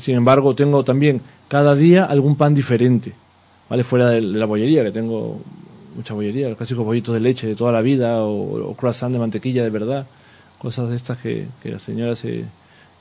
sin 0.01 0.17
embargo 0.17 0.55
tengo 0.55 0.85
también 0.85 1.21
cada 1.49 1.75
día 1.75 2.05
algún 2.05 2.37
pan 2.37 2.55
diferente, 2.55 3.13
¿vale? 3.69 3.85
Fuera 3.85 4.11
de 4.11 4.21
la 4.21 4.47
bollería, 4.47 4.85
que 4.85 4.91
tengo 4.91 5.41
mucha 5.95 6.15
bollería, 6.15 6.49
los 6.49 6.57
clásicos 6.57 6.85
bollitos 6.85 7.15
de 7.15 7.21
leche 7.21 7.47
de 7.47 7.55
toda 7.55 7.73
la 7.73 7.81
vida 7.81 8.23
o, 8.25 8.75
croissant 8.75 9.13
de 9.13 9.19
mantequilla 9.19 9.63
de 9.63 9.71
verdad, 9.71 10.07
cosas 10.59 10.91
de 10.91 10.97
estas 10.97 11.19
que, 11.19 11.49
las 11.65 11.83
señoras 11.83 12.19
se, 12.19 12.45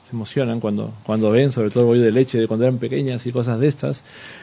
se, 0.04 0.14
emocionan 0.14 0.60
cuando, 0.60 0.92
cuando 1.04 1.30
ven, 1.30 1.52
sobre 1.52 1.70
todo 1.70 1.80
el 1.80 1.86
bollo 1.86 2.02
de 2.02 2.12
leche 2.12 2.38
de 2.38 2.46
cuando 2.46 2.64
eran 2.64 2.78
pequeñas 2.78 3.24
y 3.26 3.32
cosas 3.32 3.58
de 3.58 3.68
estas, 3.68 4.02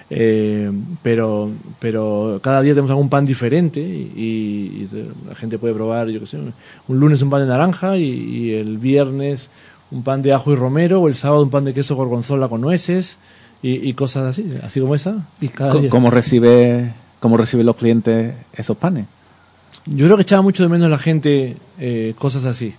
eh, 0.09 0.71
pero, 1.01 1.49
pero 1.79 2.39
cada 2.43 2.61
día 2.61 2.73
tenemos 2.73 2.91
algún 2.91 3.09
pan 3.09 3.25
diferente 3.25 3.79
y, 3.79 4.87
la 5.27 5.35
gente 5.35 5.57
puede 5.57 5.73
probar, 5.73 6.09
yo 6.09 6.19
qué 6.19 6.27
sé, 6.27 6.37
un 6.37 6.99
lunes 6.99 7.21
un 7.21 7.29
pan 7.29 7.41
de 7.41 7.47
naranja 7.47 7.97
y, 7.97 8.51
el 8.51 8.77
viernes 8.77 9.49
un 9.91 10.03
pan 10.03 10.21
de 10.21 10.33
ajo 10.33 10.51
y 10.51 10.55
romero 10.55 11.01
o 11.01 11.07
el 11.07 11.15
sábado 11.15 11.43
un 11.43 11.49
pan 11.49 11.65
de 11.65 11.73
queso 11.73 11.95
gorgonzola 11.95 12.47
con 12.47 12.61
nueces 12.61 13.17
y, 13.61 13.93
cosas 13.93 14.29
así, 14.29 14.51
así 14.63 14.79
como 14.79 14.95
esa. 14.95 15.27
¿Y 15.39 15.49
¿Cómo 15.49 16.09
recibe 16.09 16.93
cómo 17.21 17.37
reciben 17.37 17.67
los 17.67 17.77
clientes 17.77 18.33
esos 18.51 18.75
panes. 18.75 19.05
Yo 19.85 20.05
creo 20.05 20.17
que 20.17 20.23
echaba 20.23 20.41
mucho 20.41 20.63
de 20.63 20.69
menos 20.69 20.89
la 20.89 20.97
gente 20.97 21.55
eh, 21.79 22.13
cosas 22.17 22.45
así. 22.45 22.73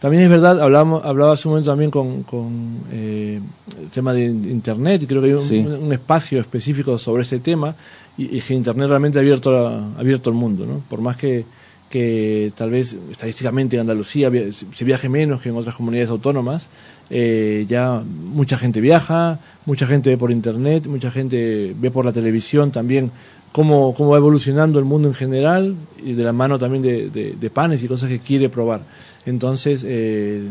También 0.00 0.24
es 0.24 0.30
verdad, 0.30 0.60
hablábamos, 0.60 1.04
hablaba 1.04 1.32
hace 1.32 1.48
un 1.48 1.52
momento 1.52 1.70
también 1.70 1.90
con, 1.90 2.22
con 2.24 2.80
eh, 2.92 3.40
el 3.80 3.88
tema 3.88 4.12
de 4.12 4.26
Internet, 4.26 5.02
y 5.02 5.06
creo 5.06 5.22
que 5.22 5.28
hay 5.28 5.34
un, 5.34 5.92
espacio 5.92 6.38
específico 6.40 6.98
sobre 6.98 7.22
ese 7.22 7.38
tema, 7.38 7.74
y, 8.18 8.40
que 8.40 8.54
Internet 8.54 8.88
realmente 8.88 9.18
ha 9.18 9.22
abierto, 9.22 9.56
abierto 9.98 10.30
el 10.30 10.36
mundo, 10.36 10.66
¿no? 10.66 10.82
Por 10.88 11.00
más 11.00 11.16
que, 11.16 11.46
que 11.88 12.52
tal 12.54 12.70
vez 12.70 12.94
estadísticamente 13.10 13.76
en 13.76 13.80
Andalucía 13.80 14.30
se 14.52 14.84
viaje 14.84 15.08
menos 15.08 15.40
que 15.40 15.48
en 15.48 15.56
otras 15.56 15.74
comunidades 15.74 16.10
autónomas, 16.10 16.68
eh, 17.08 17.64
ya 17.68 18.02
mucha 18.04 18.58
gente 18.58 18.80
viaja, 18.80 19.38
mucha 19.64 19.86
gente 19.86 20.10
ve 20.10 20.18
por 20.18 20.30
Internet, 20.30 20.86
mucha 20.86 21.10
gente 21.10 21.74
ve 21.78 21.90
por 21.90 22.04
la 22.04 22.12
televisión 22.12 22.70
también 22.70 23.12
cómo, 23.52 23.94
cómo 23.94 24.10
va 24.10 24.18
evolucionando 24.18 24.78
el 24.78 24.84
mundo 24.84 25.08
en 25.08 25.14
general 25.14 25.76
y 26.04 26.12
de 26.12 26.24
la 26.24 26.32
mano 26.32 26.58
también 26.58 26.82
de, 26.82 27.50
panes 27.54 27.82
y 27.82 27.88
cosas 27.88 28.10
que 28.10 28.18
quiere 28.18 28.50
probar. 28.50 28.82
Entonces, 29.26 29.84
eh, 29.84 30.42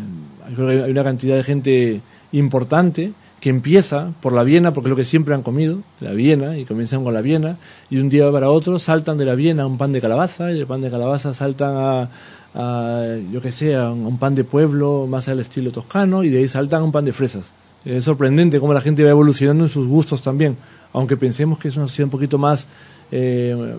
creo 0.53 0.67
que 0.67 0.83
hay 0.83 0.91
una 0.91 1.03
cantidad 1.03 1.35
de 1.35 1.43
gente 1.43 2.01
importante 2.31 3.13
que 3.39 3.49
empieza 3.49 4.11
por 4.21 4.33
la 4.33 4.43
Viena, 4.43 4.73
porque 4.73 4.87
es 4.87 4.91
lo 4.91 4.95
que 4.95 5.05
siempre 5.05 5.33
han 5.33 5.43
comido, 5.43 5.79
la 5.99 6.11
Viena, 6.11 6.57
y 6.57 6.65
comienzan 6.65 7.03
con 7.03 7.13
la 7.13 7.21
Viena, 7.21 7.57
y 7.89 7.97
un 7.97 8.09
día 8.09 8.31
para 8.31 8.49
otro 8.49 8.79
saltan 8.79 9.17
de 9.17 9.25
la 9.25 9.35
Viena 9.35 9.63
a 9.63 9.67
un 9.67 9.77
pan 9.77 9.91
de 9.91 10.01
calabaza, 10.01 10.51
y 10.51 10.55
del 10.55 10.67
pan 10.67 10.81
de 10.81 10.91
calabaza 10.91 11.33
saltan 11.33 12.09
a, 12.55 13.17
yo 13.31 13.41
que 13.41 13.51
sé, 13.51 13.75
a 13.75 13.91
un 13.91 14.17
pan 14.17 14.35
de 14.35 14.43
pueblo 14.43 15.07
más 15.07 15.27
al 15.29 15.39
estilo 15.39 15.71
toscano, 15.71 16.23
y 16.23 16.29
de 16.29 16.39
ahí 16.39 16.47
saltan 16.47 16.81
a 16.81 16.83
un 16.85 16.91
pan 16.91 17.05
de 17.05 17.13
fresas. 17.13 17.51
Es 17.85 18.03
sorprendente 18.03 18.59
cómo 18.59 18.73
la 18.73 18.81
gente 18.81 19.03
va 19.03 19.11
evolucionando 19.11 19.63
en 19.63 19.69
sus 19.69 19.87
gustos 19.87 20.21
también, 20.21 20.57
aunque 20.91 21.15
pensemos 21.15 21.59
que 21.59 21.67
es 21.67 21.77
una 21.77 21.87
sociedad 21.87 22.07
un 22.07 22.11
poquito 22.11 22.37
más 22.37 22.65
eh, 23.11 23.75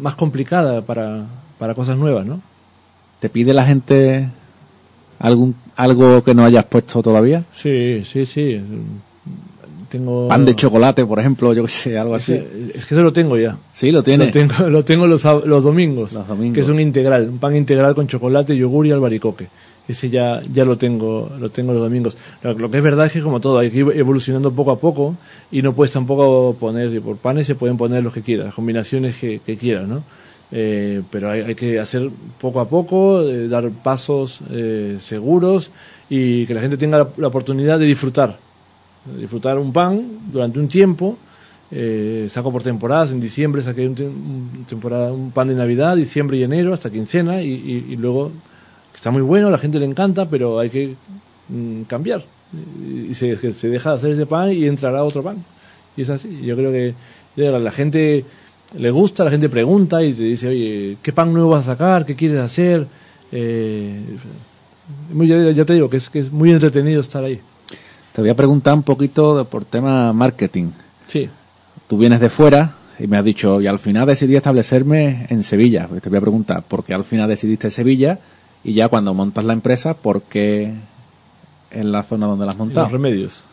más 0.00 0.14
complicada 0.14 0.82
para, 0.82 1.26
para 1.58 1.74
cosas 1.74 1.96
nuevas, 1.96 2.26
¿no? 2.26 2.40
¿Te 3.20 3.28
pide 3.28 3.52
la 3.52 3.64
gente 3.64 4.28
algún 5.18 5.54
algo 5.76 6.22
que 6.22 6.34
no 6.34 6.44
hayas 6.44 6.64
puesto 6.64 7.02
todavía? 7.02 7.44
Sí, 7.52 8.02
sí, 8.04 8.26
sí. 8.26 8.60
Tengo... 9.88 10.28
Pan 10.28 10.44
de 10.44 10.54
chocolate, 10.54 11.06
por 11.06 11.18
ejemplo, 11.18 11.54
yo 11.54 11.62
que 11.62 11.70
sé, 11.70 11.96
algo 11.96 12.14
así. 12.14 12.34
Es 12.74 12.84
que 12.84 12.94
eso 12.94 13.02
lo 13.02 13.12
tengo 13.12 13.38
ya. 13.38 13.56
Sí, 13.72 13.90
lo 13.90 14.02
tiene. 14.02 14.26
Lo 14.26 14.32
tengo, 14.32 14.68
lo 14.68 14.84
tengo 14.84 15.06
los, 15.06 15.24
los, 15.24 15.64
domingos, 15.64 16.12
los 16.12 16.28
domingos. 16.28 16.54
Que 16.54 16.60
es 16.60 16.68
un 16.68 16.78
integral, 16.78 17.28
un 17.30 17.38
pan 17.38 17.56
integral 17.56 17.94
con 17.94 18.06
chocolate, 18.06 18.56
yogur 18.56 18.86
y 18.86 18.90
albaricoque 18.90 19.48
ese 19.88 20.10
ya, 20.10 20.42
ya 20.52 20.64
lo 20.64 20.76
tengo, 20.76 21.30
lo 21.40 21.48
tengo 21.48 21.72
los 21.72 21.82
domingos. 21.82 22.16
Lo, 22.42 22.70
que 22.70 22.76
es 22.76 22.82
verdad 22.82 23.06
es 23.06 23.12
que 23.12 23.22
como 23.22 23.40
todo, 23.40 23.58
hay 23.58 23.70
que 23.70 23.78
ir 23.78 23.86
evolucionando 23.94 24.52
poco 24.52 24.70
a 24.70 24.78
poco 24.78 25.16
y 25.50 25.62
no 25.62 25.72
puedes 25.72 25.92
tampoco 25.92 26.54
poner, 26.60 27.00
por 27.00 27.16
panes 27.16 27.46
se 27.46 27.54
pueden 27.54 27.78
poner 27.78 28.02
los 28.02 28.12
que 28.12 28.22
quieras, 28.22 28.46
las 28.46 28.54
combinaciones 28.54 29.16
que, 29.16 29.40
que 29.40 29.56
quieras, 29.56 29.88
¿no? 29.88 30.04
Eh, 30.50 31.02
pero 31.10 31.30
hay, 31.30 31.54
que 31.54 31.78
hacer 31.78 32.10
poco 32.40 32.60
a 32.60 32.68
poco, 32.68 33.22
eh, 33.22 33.48
dar 33.48 33.70
pasos 33.70 34.40
eh, 34.50 34.96
seguros 34.98 35.70
y 36.08 36.46
que 36.46 36.54
la 36.54 36.62
gente 36.62 36.78
tenga 36.78 37.06
la, 37.16 37.28
oportunidad 37.28 37.78
de 37.78 37.84
disfrutar, 37.84 38.38
disfrutar 39.18 39.58
un 39.58 39.72
pan 39.72 40.20
durante 40.32 40.58
un 40.58 40.68
tiempo. 40.68 41.18
saco 42.28 42.50
por 42.50 42.62
temporadas, 42.62 43.12
en 43.12 43.20
diciembre 43.20 43.62
saqué 43.62 43.86
un, 43.86 44.64
temporada, 44.66 45.12
un 45.12 45.30
pan 45.32 45.48
de 45.48 45.54
Navidad, 45.54 45.96
diciembre 45.96 46.38
y 46.38 46.42
enero 46.42 46.72
hasta 46.72 46.88
quincena 46.88 47.42
y, 47.42 47.84
y 47.90 47.96
luego 47.96 48.32
está 48.94 49.10
muy 49.10 49.22
bueno, 49.22 49.50
la 49.50 49.58
gente 49.58 49.78
le 49.78 49.84
encanta, 49.84 50.26
pero 50.28 50.58
hay 50.58 50.70
que 50.70 50.94
mm, 51.48 51.82
cambiar. 51.82 52.24
Y 53.10 53.14
se, 53.14 53.52
se, 53.52 53.68
deja 53.68 53.90
de 53.90 53.96
hacer 53.96 54.10
ese 54.12 54.24
pan 54.24 54.50
y 54.50 54.64
entrará 54.64 55.04
otro 55.04 55.22
pan. 55.22 55.44
Y 55.94 56.02
es 56.02 56.10
así. 56.10 56.40
Yo 56.42 56.56
creo 56.56 56.72
que 56.72 56.94
la 57.36 57.70
gente 57.70 58.24
le 58.76 58.90
gusta, 58.90 59.24
la 59.24 59.30
gente 59.30 59.48
pregunta 59.48 60.02
y 60.02 60.12
te 60.12 60.24
dice, 60.24 60.48
oye, 60.48 60.98
¿qué 61.02 61.12
pan 61.12 61.32
nuevo 61.32 61.50
vas 61.50 61.68
a 61.68 61.72
sacar? 61.72 62.04
¿Qué 62.04 62.14
quieres 62.14 62.40
hacer? 62.40 62.86
Eh, 63.32 64.00
ya, 65.54 65.64
te 65.64 65.74
digo 65.74 65.88
que 65.88 65.98
es, 65.98 66.08
que 66.08 66.20
es 66.20 66.32
muy 66.32 66.50
entretenido 66.50 67.00
estar 67.00 67.24
ahí. 67.24 67.40
Te 68.12 68.20
voy 68.20 68.30
a 68.30 68.34
preguntar 68.34 68.74
un 68.74 68.82
poquito 68.82 69.44
por 69.44 69.64
tema 69.64 70.12
marketing. 70.12 70.70
Sí. 71.06 71.28
Tú 71.86 71.98
vienes 71.98 72.20
de 72.20 72.28
fuera 72.28 72.74
y 72.98 73.06
me 73.06 73.16
has 73.16 73.24
dicho, 73.24 73.60
y 73.60 73.66
al 73.66 73.78
final 73.78 74.06
decidí 74.06 74.36
establecerme 74.36 75.26
en 75.30 75.44
Sevilla. 75.44 75.88
Te 76.02 76.08
voy 76.08 76.18
a 76.18 76.20
preguntar, 76.20 76.62
¿por 76.62 76.84
qué 76.84 76.94
al 76.94 77.04
final 77.04 77.28
decidiste 77.28 77.70
Sevilla? 77.70 78.18
Y 78.64 78.74
ya 78.74 78.88
cuando 78.88 79.14
montas 79.14 79.44
la 79.44 79.52
empresa, 79.52 79.94
¿por 79.94 80.22
qué 80.22 80.74
en 81.70 81.92
la 81.92 82.02
zona 82.02 82.26
donde 82.26 82.44
la 82.44 82.52
has 82.52 82.58
montado? 82.58 82.86
Los 82.86 82.92
remedios. 82.92 83.44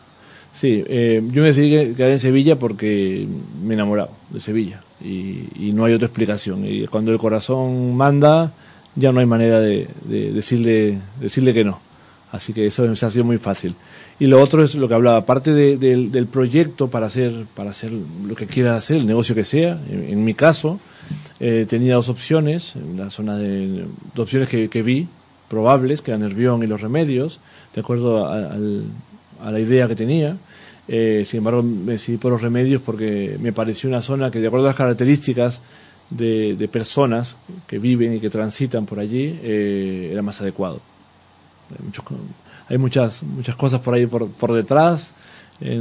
Sí, 0.56 0.82
eh, 0.86 1.22
yo 1.32 1.42
me 1.42 1.48
decidí 1.48 1.94
quedar 1.94 2.12
en 2.12 2.18
Sevilla 2.18 2.58
porque 2.58 3.28
me 3.62 3.74
he 3.74 3.76
enamorado 3.76 4.08
de 4.30 4.40
Sevilla 4.40 4.80
y, 5.04 5.70
no 5.74 5.84
hay 5.84 5.92
otra 5.92 6.06
explicación. 6.06 6.64
Y 6.66 6.86
cuando 6.86 7.12
el 7.12 7.18
corazón 7.18 7.94
manda, 7.94 8.52
ya 8.94 9.12
no 9.12 9.20
hay 9.20 9.26
manera 9.26 9.60
de, 9.60 9.86
decirle, 10.08 10.98
decirle 11.20 11.52
que 11.52 11.62
no. 11.62 11.78
Así 12.32 12.54
que 12.54 12.64
eso 12.64 12.90
ha 12.90 13.10
sido 13.10 13.24
muy 13.24 13.36
fácil. 13.36 13.74
Y 14.18 14.28
lo 14.28 14.40
otro 14.40 14.64
es 14.64 14.74
lo 14.74 14.88
que 14.88 14.94
hablaba, 14.94 15.18
aparte 15.18 15.52
del 15.52 16.26
proyecto 16.26 16.88
para 16.88 17.06
hacer, 17.06 17.44
para 17.54 17.70
hacer 17.70 17.92
lo 17.92 18.34
que 18.34 18.46
quiera 18.46 18.76
hacer, 18.76 18.96
el 18.96 19.06
negocio 19.06 19.34
que 19.34 19.44
sea. 19.44 19.78
En, 19.90 20.24
mi 20.24 20.32
caso, 20.32 20.80
eh, 21.38 21.66
tenía 21.68 21.96
dos 21.96 22.08
opciones, 22.08 22.76
en 22.76 22.96
la 22.96 23.10
zona 23.10 23.36
de, 23.36 23.84
dos 24.14 24.24
opciones 24.24 24.48
que, 24.48 24.82
vi 24.82 25.06
probables, 25.50 26.00
que 26.00 26.12
eran 26.12 26.22
Nervión 26.22 26.62
y 26.62 26.66
los 26.66 26.80
remedios, 26.80 27.40
de 27.74 27.82
acuerdo 27.82 28.26
a, 28.26 28.56
la 29.44 29.60
idea 29.60 29.88
que 29.88 29.96
tenía. 29.96 30.36
Eh, 30.88 31.24
sin 31.26 31.38
embargo, 31.38 31.62
me 31.62 31.92
decidí 31.92 32.16
por 32.16 32.32
los 32.32 32.40
remedios 32.40 32.80
porque 32.82 33.36
me 33.40 33.52
pareció 33.52 33.88
una 33.88 34.00
zona 34.00 34.30
que, 34.30 34.40
de 34.40 34.46
acuerdo 34.46 34.66
a 34.66 34.70
las 34.70 34.76
características 34.76 35.60
de, 36.10 36.68
personas 36.70 37.36
que 37.66 37.78
viven 37.78 38.14
y 38.14 38.20
que 38.20 38.30
transitan 38.30 38.86
por 38.86 39.00
allí, 39.00 39.38
eh, 39.42 40.10
era 40.12 40.22
más 40.22 40.40
adecuado. 40.40 40.80
Hay, 42.68 42.78
muchas, 42.78 43.22
muchas 43.22 43.56
cosas 43.56 43.80
por 43.80 43.94
ahí 43.94 44.06
por, 44.06 44.52
detrás. 44.52 45.12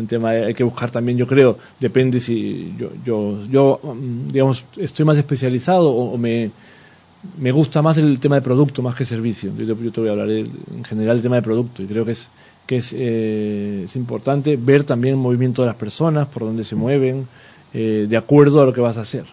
Tema 0.07 0.29
hay 0.29 0.53
que 0.53 0.63
buscar 0.63 0.89
también, 0.89 1.17
yo 1.17 1.27
creo, 1.27 1.57
depende 1.77 2.21
si 2.21 2.73
yo, 2.77 2.91
yo, 3.03 3.45
yo 3.51 3.81
mm, 3.83 4.29
digamos, 4.29 4.63
estoy 4.77 5.03
más 5.03 5.17
especializado 5.17 5.89
o, 5.89 6.17
me, 6.17 6.49
me 7.37 7.51
gusta 7.51 7.81
más 7.81 7.97
el 7.97 8.17
tema 8.19 8.35
de 8.35 8.41
producto 8.41 8.81
más 8.81 8.95
que 8.95 9.03
servicio. 9.03 9.51
Yo, 9.57 9.75
te 9.75 9.99
voy 9.99 10.07
a 10.07 10.13
hablar 10.13 10.29
en 10.29 10.83
general 10.85 11.17
del 11.17 11.23
tema 11.23 11.35
de 11.35 11.41
producto 11.41 11.83
y 11.83 11.87
creo 11.87 12.05
que 12.05 12.13
es 12.13 12.29
que 12.65 12.77
es, 12.77 12.93
eh, 12.93 13.83
es 13.85 13.95
importante 13.95 14.57
ver 14.57 14.83
también 14.83 15.15
el 15.15 15.19
movimiento 15.19 15.61
de 15.61 15.67
las 15.67 15.75
personas, 15.75 16.27
por 16.27 16.43
dónde 16.43 16.63
se 16.63 16.75
mueven, 16.75 17.27
eh, 17.73 18.05
de 18.09 18.17
acuerdo 18.17 18.61
a 18.61 18.65
lo 18.65 18.73
que 18.73 18.81
vas 18.81 18.97
a 18.97 19.01
hacer. 19.01 19.25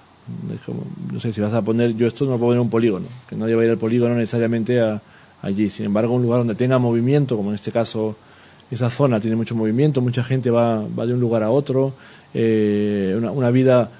no 1.13 1.21
sé 1.21 1.33
si 1.33 1.41
vas 1.41 1.53
a 1.53 1.63
poner, 1.63 1.95
yo 1.95 2.07
esto 2.07 2.25
no 2.25 2.33
lo 2.33 2.39
puedo 2.39 2.49
poner 2.51 2.59
en 2.59 2.63
un 2.63 2.71
polígono, 2.71 3.07
que 3.29 3.37
nadie 3.37 3.55
va 3.55 3.63
a 3.63 3.65
ir 3.65 3.71
al 3.71 3.79
polígono 3.79 4.15
necesariamente 4.15 4.81
a, 4.81 5.01
allí. 5.43 5.69
Sin 5.71 5.87
embargo, 5.87 6.15
un 6.15 6.23
lugar 6.23 6.41
donde 6.41 6.55
tenga 6.55 6.79
movimiento, 6.79 7.37
como 7.37 7.51
en 7.51 7.57
este 7.57 7.73
caso 7.73 8.17
esa 8.71 8.89
zona 8.89 9.21
tiene 9.21 9.37
mucho 9.37 9.55
movimiento, 9.55 10.01
mucha 10.01 10.25
gente 10.25 10.51
va, 10.51 10.83
va 10.87 11.05
de 11.07 11.13
un 11.13 11.21
lugar 11.21 11.43
a 11.43 11.51
otro, 11.51 11.93
eh, 12.33 13.15
una, 13.19 13.31
una, 13.31 13.51
vida 13.51 13.91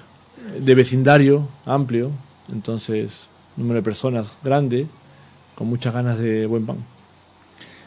de 0.59 0.75
vecindario 0.75 1.47
amplio, 1.65 2.09
entonces 2.51 3.27
número 3.55 3.75
de 3.75 3.83
personas 3.83 4.31
grande, 4.43 4.87
con 5.55 5.67
muchas 5.67 5.93
ganas 5.93 6.17
de 6.17 6.47
buen 6.47 6.65
pan. 6.65 6.92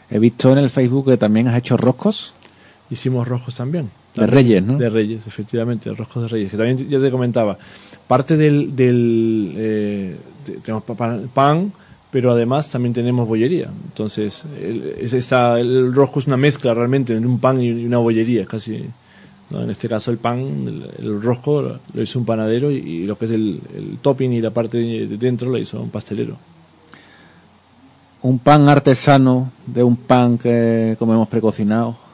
He 0.09 0.19
visto 0.19 0.51
en 0.51 0.59
el 0.59 0.69
Facebook 0.69 1.05
que 1.05 1.17
también 1.17 1.47
has 1.47 1.57
hecho 1.57 1.77
roscos. 1.77 2.33
Hicimos 2.89 3.27
roscos 3.27 3.55
también. 3.55 3.89
De 4.15 4.25
Reyes, 4.25 4.63
¿no? 4.63 4.77
De 4.77 4.89
Reyes, 4.89 5.27
efectivamente, 5.27 5.93
roscos 5.93 6.23
de 6.23 6.29
Reyes. 6.29 6.51
Que 6.51 6.57
también 6.57 6.89
ya 6.89 6.99
te 6.99 7.11
comentaba. 7.11 7.57
Parte 8.07 8.37
del. 8.37 8.75
del 8.75 9.53
eh, 9.55 10.15
tenemos 10.63 10.83
pan, 11.33 11.73
pero 12.09 12.31
además 12.31 12.69
también 12.69 12.93
tenemos 12.93 13.27
bollería. 13.27 13.69
Entonces, 13.89 14.43
el, 14.61 14.95
es 14.99 15.13
esta, 15.13 15.59
el 15.59 15.93
rosco 15.93 16.19
es 16.19 16.27
una 16.27 16.37
mezcla 16.37 16.73
realmente 16.73 17.13
entre 17.13 17.29
un 17.29 17.39
pan 17.39 17.61
y 17.61 17.85
una 17.85 17.97
bollería, 17.97 18.45
casi. 18.45 18.85
En 19.49 19.69
este 19.69 19.87
caso, 19.87 20.11
el 20.11 20.17
pan, 20.17 20.91
el, 20.99 21.21
rosco 21.21 21.79
lo 21.93 22.01
hizo 22.01 22.19
un 22.19 22.25
panadero 22.25 22.69
y, 22.69 23.05
lo 23.05 23.17
que 23.17 23.25
es 23.25 23.31
el, 23.31 23.61
el, 23.73 23.97
topping 24.01 24.33
y 24.33 24.41
la 24.41 24.51
parte 24.51 24.77
de 24.77 25.17
dentro 25.17 25.49
lo 25.49 25.57
hizo 25.57 25.81
un 25.81 25.89
pastelero. 25.89 26.37
Un 28.21 28.39
pan 28.39 28.67
artesano 28.67 29.51
de 29.65 29.83
un 29.83 29.95
pan 29.95 30.37
que 30.37 30.95
comemos 30.97 31.27
precocinado 31.27 32.07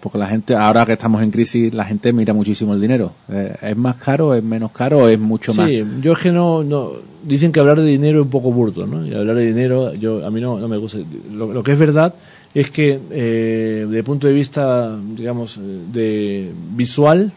porque 0.00 0.18
la 0.18 0.26
gente, 0.26 0.54
ahora 0.54 0.86
que 0.86 0.92
estamos 0.92 1.22
en 1.22 1.30
crisis, 1.30 1.72
la 1.74 1.84
gente 1.84 2.12
mira 2.12 2.32
muchísimo 2.32 2.72
el 2.72 2.80
dinero. 2.80 3.12
Eh, 3.28 3.54
¿Es 3.62 3.76
más 3.76 3.96
caro, 3.96 4.34
es 4.34 4.42
menos 4.42 4.72
caro 4.72 5.00
o 5.00 5.08
es 5.08 5.18
mucho 5.18 5.52
más? 5.52 5.68
Sí, 5.68 5.84
yo 6.00 6.12
es 6.12 6.18
que 6.18 6.32
no, 6.32 6.64
no, 6.64 6.92
dicen 7.22 7.52
que 7.52 7.60
hablar 7.60 7.78
de 7.78 7.86
dinero 7.86 8.20
es 8.20 8.24
un 8.24 8.30
poco 8.30 8.50
burdo, 8.50 8.86
¿no? 8.86 9.06
Y 9.06 9.14
hablar 9.14 9.36
de 9.36 9.46
dinero, 9.46 9.92
yo, 9.94 10.24
a 10.26 10.30
mí 10.30 10.40
no, 10.40 10.58
no 10.58 10.68
me 10.68 10.78
gusta. 10.78 10.98
Lo, 11.30 11.62
que 11.62 11.72
es 11.72 11.78
verdad 11.78 12.14
es 12.54 12.70
que, 12.70 12.98
eh, 13.10 13.86
de 13.88 14.02
punto 14.02 14.26
de 14.26 14.32
vista, 14.32 14.96
digamos, 14.96 15.58
de 15.92 16.50
visual, 16.74 17.32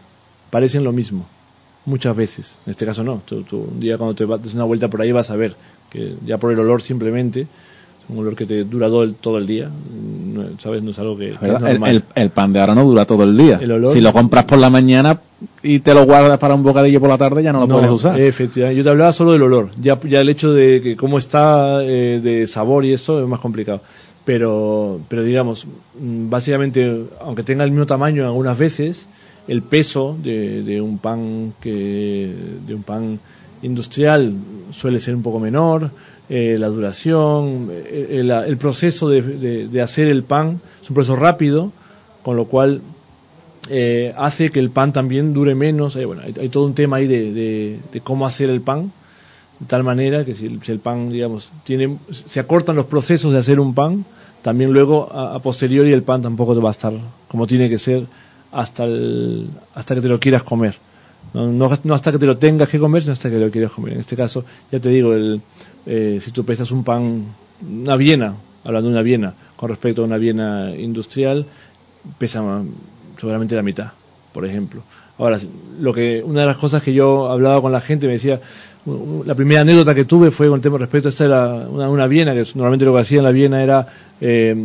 parecen 0.50 0.84
lo 0.84 0.92
mismo. 0.92 1.26
Muchas 1.86 2.16
veces. 2.16 2.56
En 2.64 2.70
este 2.70 2.86
caso 2.86 3.04
no. 3.04 3.20
Tú, 3.26 3.44
un 3.50 3.78
día 3.78 3.98
cuando 3.98 4.14
te 4.14 4.26
das 4.26 4.54
una 4.54 4.64
vuelta 4.64 4.88
por 4.88 5.02
ahí 5.02 5.12
vas 5.12 5.30
a 5.30 5.36
ver 5.36 5.54
que 5.90 6.16
ya 6.24 6.38
por 6.38 6.50
el 6.50 6.58
olor 6.58 6.80
simplemente 6.80 7.46
un 8.08 8.18
olor 8.18 8.36
que 8.36 8.46
te 8.46 8.64
dura 8.64 8.88
todo 9.20 9.38
el, 9.38 9.46
día, 9.46 9.70
¿sabes? 10.58 10.82
No 10.82 10.90
es 10.90 10.98
algo 10.98 11.16
que... 11.16 11.34
el, 12.14 12.30
pan 12.30 12.52
de 12.52 12.60
ahora 12.60 12.74
no 12.74 12.84
dura 12.84 13.04
todo 13.04 13.24
el 13.24 13.36
día. 13.36 13.60
si 13.90 14.00
lo 14.00 14.12
compras 14.12 14.44
por 14.44 14.58
la 14.58 14.70
mañana 14.70 15.18
y 15.62 15.80
te 15.80 15.94
lo 15.94 16.04
guardas 16.04 16.38
para 16.38 16.54
un 16.54 16.62
bocadillo 16.62 17.00
por 17.00 17.08
la 17.08 17.18
tarde, 17.18 17.42
ya 17.42 17.52
no 17.52 17.60
lo 17.60 17.68
puedes 17.68 17.90
usar. 17.90 18.20
Efectivamente, 18.20 18.78
yo 18.78 18.84
te 18.84 18.90
hablaba 18.90 19.12
solo 19.12 19.32
del 19.32 19.42
olor. 19.42 19.70
Ya, 19.80 19.98
ya 20.02 20.20
el 20.20 20.28
hecho 20.28 20.52
de 20.52 20.80
que 20.82 20.96
cómo 20.96 21.18
está 21.18 21.82
eh, 21.82 22.20
de 22.22 22.46
sabor 22.46 22.84
y 22.84 22.92
esto 22.92 23.20
es 23.22 23.26
más 23.26 23.40
complicado. 23.40 23.80
Pero, 24.24 25.00
pero 25.08 25.22
digamos, 25.22 25.66
mm, 25.66 26.30
básicamente, 26.30 27.04
aunque 27.20 27.42
tenga 27.42 27.64
el 27.64 27.70
mismo 27.70 27.86
tamaño 27.86 28.24
algunas 28.24 28.58
veces, 28.58 29.06
el 29.48 29.62
peso 29.62 30.16
de, 30.22 30.62
de 30.62 30.80
un 30.80 30.98
pan 30.98 31.54
que 31.60 32.34
de 32.66 32.74
un 32.74 32.82
pan 32.82 33.18
industrial 33.62 34.32
suele 34.70 35.00
ser 35.00 35.14
un 35.14 35.22
poco 35.22 35.40
menor 35.40 35.90
eh, 36.28 36.56
la 36.58 36.68
duración, 36.68 37.68
eh, 37.70 38.08
el, 38.12 38.30
el, 38.30 38.56
proceso 38.56 39.08
de, 39.10 39.68
de, 39.68 39.82
hacer 39.82 40.08
el 40.08 40.22
pan 40.22 40.60
es 40.82 40.88
un 40.88 40.94
proceso 40.94 41.16
rápido, 41.16 41.70
con 42.22 42.36
lo 42.36 42.46
cual 42.46 42.80
eh, 43.68 44.12
hace 44.16 44.50
que 44.50 44.58
el 44.58 44.70
pan 44.70 44.92
también 44.92 45.34
dure 45.34 45.54
menos. 45.54 45.94
bueno, 46.06 46.22
hay, 46.24 46.48
todo 46.48 46.64
un 46.64 46.74
tema 46.74 46.96
ahí 46.96 47.06
de, 47.06 47.78
de, 47.92 48.00
cómo 48.00 48.26
hacer 48.26 48.48
el 48.48 48.62
pan, 48.62 48.90
de 49.60 49.66
tal 49.66 49.84
manera 49.84 50.24
que 50.24 50.34
si 50.34 50.46
el, 50.46 50.78
pan, 50.78 51.10
digamos, 51.10 51.50
tiene, 51.64 51.98
se 52.10 52.40
acortan 52.40 52.76
los 52.76 52.86
procesos 52.86 53.30
de 53.32 53.38
hacer 53.38 53.60
un 53.60 53.74
pan, 53.74 54.06
también 54.40 54.72
luego 54.72 55.12
a, 55.12 55.38
posteriori 55.40 55.92
el 55.92 56.02
pan 56.02 56.22
tampoco 56.22 56.54
te 56.54 56.60
va 56.60 56.70
a 56.70 56.72
estar 56.72 56.92
como 57.28 57.46
tiene 57.46 57.68
que 57.68 57.78
ser 57.78 58.06
hasta, 58.50 58.84
el, 58.84 59.48
hasta 59.74 59.94
que 59.94 60.00
te 60.00 60.08
lo 60.08 60.18
quieras 60.18 60.42
comer. 60.42 60.76
No, 61.34 61.48
no, 61.48 61.70
no, 61.82 61.94
hasta 61.94 62.12
que 62.12 62.18
te 62.18 62.26
lo 62.26 62.38
tengas 62.38 62.68
que 62.68 62.78
comer, 62.78 63.02
sino 63.02 63.12
hasta 63.12 63.28
que 63.28 63.38
lo 63.38 63.50
quieras 63.50 63.72
comer. 63.72 63.94
En 63.94 64.00
este 64.00 64.14
caso, 64.14 64.44
ya 64.70 64.78
te 64.78 64.88
digo, 64.88 65.12
el, 65.14 65.42
eh, 65.86 66.18
si 66.20 66.30
tú 66.30 66.44
pesas 66.44 66.70
un 66.70 66.84
pan, 66.84 67.24
una 67.62 67.96
viena, 67.96 68.36
hablando 68.64 68.88
de 68.88 68.94
una 68.94 69.02
viena, 69.02 69.34
con 69.56 69.68
respecto 69.68 70.02
a 70.02 70.04
una 70.04 70.16
viena 70.16 70.70
industrial, 70.76 71.46
pesa 72.18 72.42
seguramente 73.18 73.54
la 73.54 73.62
mitad, 73.62 73.92
por 74.32 74.44
ejemplo. 74.44 74.82
Ahora, 75.18 75.38
lo 75.80 75.92
que, 75.92 76.22
una 76.24 76.40
de 76.40 76.46
las 76.46 76.56
cosas 76.56 76.82
que 76.82 76.92
yo 76.92 77.28
hablaba 77.30 77.60
con 77.62 77.70
la 77.70 77.80
gente, 77.80 78.06
me 78.06 78.14
decía, 78.14 78.40
la 79.24 79.34
primera 79.34 79.60
anécdota 79.60 79.94
que 79.94 80.04
tuve 80.04 80.30
fue 80.30 80.48
con 80.48 80.56
el 80.56 80.62
tema 80.62 80.78
respecto 80.78 81.08
a 81.08 81.10
esta 81.10 81.24
era 81.24 81.68
una, 81.68 81.88
una 81.88 82.06
viena, 82.06 82.34
que 82.34 82.44
normalmente 82.54 82.84
lo 82.84 82.94
que 82.94 83.00
hacía 83.00 83.18
en 83.18 83.24
la 83.24 83.30
viena 83.30 83.62
era, 83.62 83.86
eh, 84.20 84.56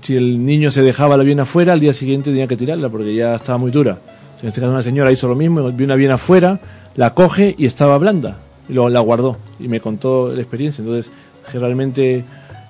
si 0.00 0.16
el 0.16 0.44
niño 0.44 0.70
se 0.70 0.82
dejaba 0.82 1.16
la 1.16 1.22
viena 1.22 1.44
fuera, 1.44 1.74
al 1.74 1.80
día 1.80 1.92
siguiente 1.92 2.30
tenía 2.30 2.48
que 2.48 2.56
tirarla 2.56 2.88
porque 2.88 3.14
ya 3.14 3.34
estaba 3.34 3.58
muy 3.58 3.70
dura. 3.70 3.98
En 4.42 4.48
este 4.48 4.60
caso 4.60 4.72
una 4.72 4.82
señora 4.82 5.12
hizo 5.12 5.28
lo 5.28 5.34
mismo, 5.34 5.70
vio 5.70 5.86
una 5.86 5.94
viena 5.94 6.14
afuera, 6.14 6.60
la 6.96 7.14
coge 7.14 7.54
y 7.56 7.66
estaba 7.66 7.96
blanda 7.98 8.40
y 8.68 8.72
luego 8.72 8.88
la 8.88 9.00
guardó 9.00 9.36
y 9.58 9.68
me 9.68 9.80
contó 9.80 10.32
la 10.32 10.40
experiencia. 10.40 10.82
Entonces, 10.82 11.10
generalmente 11.44 12.24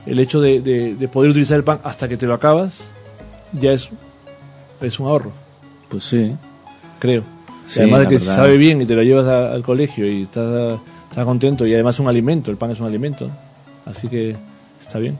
el 0.05 0.19
hecho 0.19 0.41
de, 0.41 0.61
de, 0.61 1.09
poder 1.09 1.31
utilizar 1.31 1.57
el 1.57 1.65
pan 1.65 1.81
hasta 1.83 2.09
que 2.09 2.17
te 2.17 2.27
lo 2.27 2.35
acabas 2.35 2.93
ya 3.53 3.73
es, 3.73 3.91
es 4.81 5.01
un 5.01 5.09
ahorro. 5.09 5.33
Pues 5.89 6.05
sí. 6.05 6.35
Creo. 6.99 7.23
además 7.77 8.01
de 8.01 8.09
que 8.09 8.19
se 8.19 8.27
sabe 8.27 8.57
bien 8.57 8.81
y 8.81 8.87
te 8.87 8.95
lo 8.95 9.03
llevas 9.03 9.27
al 9.27 9.63
colegio 9.63 10.11
y 10.11 10.23
estás, 10.23 10.79
estás 11.11 11.25
contento 11.25 11.67
y 11.67 11.75
además 11.75 11.97
es 11.97 12.01
un 12.01 12.09
alimento, 12.09 12.51
el 12.51 12.57
pan 12.57 12.71
es 12.71 12.81
un 12.81 12.87
alimento. 12.87 13.31
Así 13.85 14.09
que 14.09 14.37
está 14.81 14.99
bien. 14.99 15.19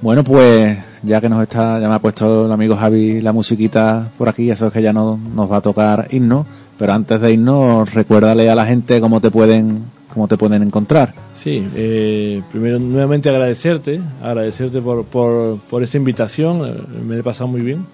Bueno, 0.00 0.22
pues 0.22 0.78
ya 1.02 1.20
que 1.20 1.28
nos 1.28 1.42
está, 1.42 1.80
ya 1.80 1.88
me 1.88 1.94
ha 1.94 1.98
puesto 1.98 2.46
el 2.46 2.52
amigo 2.52 2.76
Javi 2.76 3.20
la 3.20 3.32
musiquita 3.32 4.08
por 4.16 4.28
aquí, 4.28 4.50
eso 4.50 4.68
es 4.68 4.72
que 4.72 4.82
ya 4.82 4.92
no, 4.92 5.16
nos 5.16 5.50
va 5.50 5.56
a 5.56 5.60
tocar 5.60 6.08
irnos. 6.10 6.46
Pero 6.78 6.92
antes 6.92 7.20
de 7.20 7.32
irnos, 7.32 7.92
recuérdale 7.92 8.48
a 8.48 8.54
la 8.54 8.64
gente 8.66 9.00
cómo 9.00 9.20
te 9.20 9.30
pueden 9.30 9.98
cómo 10.12 10.26
te 10.26 10.36
pueden 10.36 10.62
encontrar. 10.62 11.14
Sí, 11.34 11.66
eh, 11.74 12.42
primero 12.50 12.78
nuevamente 12.78 13.28
agradecerte, 13.28 14.00
agradecerte 14.22 14.80
por, 14.80 15.04
por, 15.04 15.60
por 15.60 15.82
esta 15.82 15.96
invitación, 15.96 16.66
eh, 16.66 17.02
me 17.04 17.18
he 17.18 17.22
pasado 17.22 17.48
muy 17.48 17.60
bien. 17.60 17.86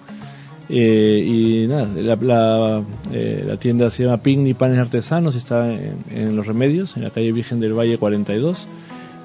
Eh, 0.67 1.23
y 1.23 1.67
nada, 1.67 1.87
la, 1.95 2.15
la, 2.15 2.83
la, 3.11 3.57
tienda 3.57 3.91
se 3.91 4.03
llama 4.03 4.17
Picnic 4.17 4.57
Panes 4.57 4.79
Artesanos, 4.79 5.35
está 5.35 5.71
en, 5.71 5.97
en, 6.09 6.35
Los 6.35 6.47
Remedios, 6.47 6.97
en 6.97 7.03
la 7.03 7.11
calle 7.11 7.31
Virgen 7.31 7.59
del 7.59 7.77
Valle 7.77 7.99
42. 7.99 8.67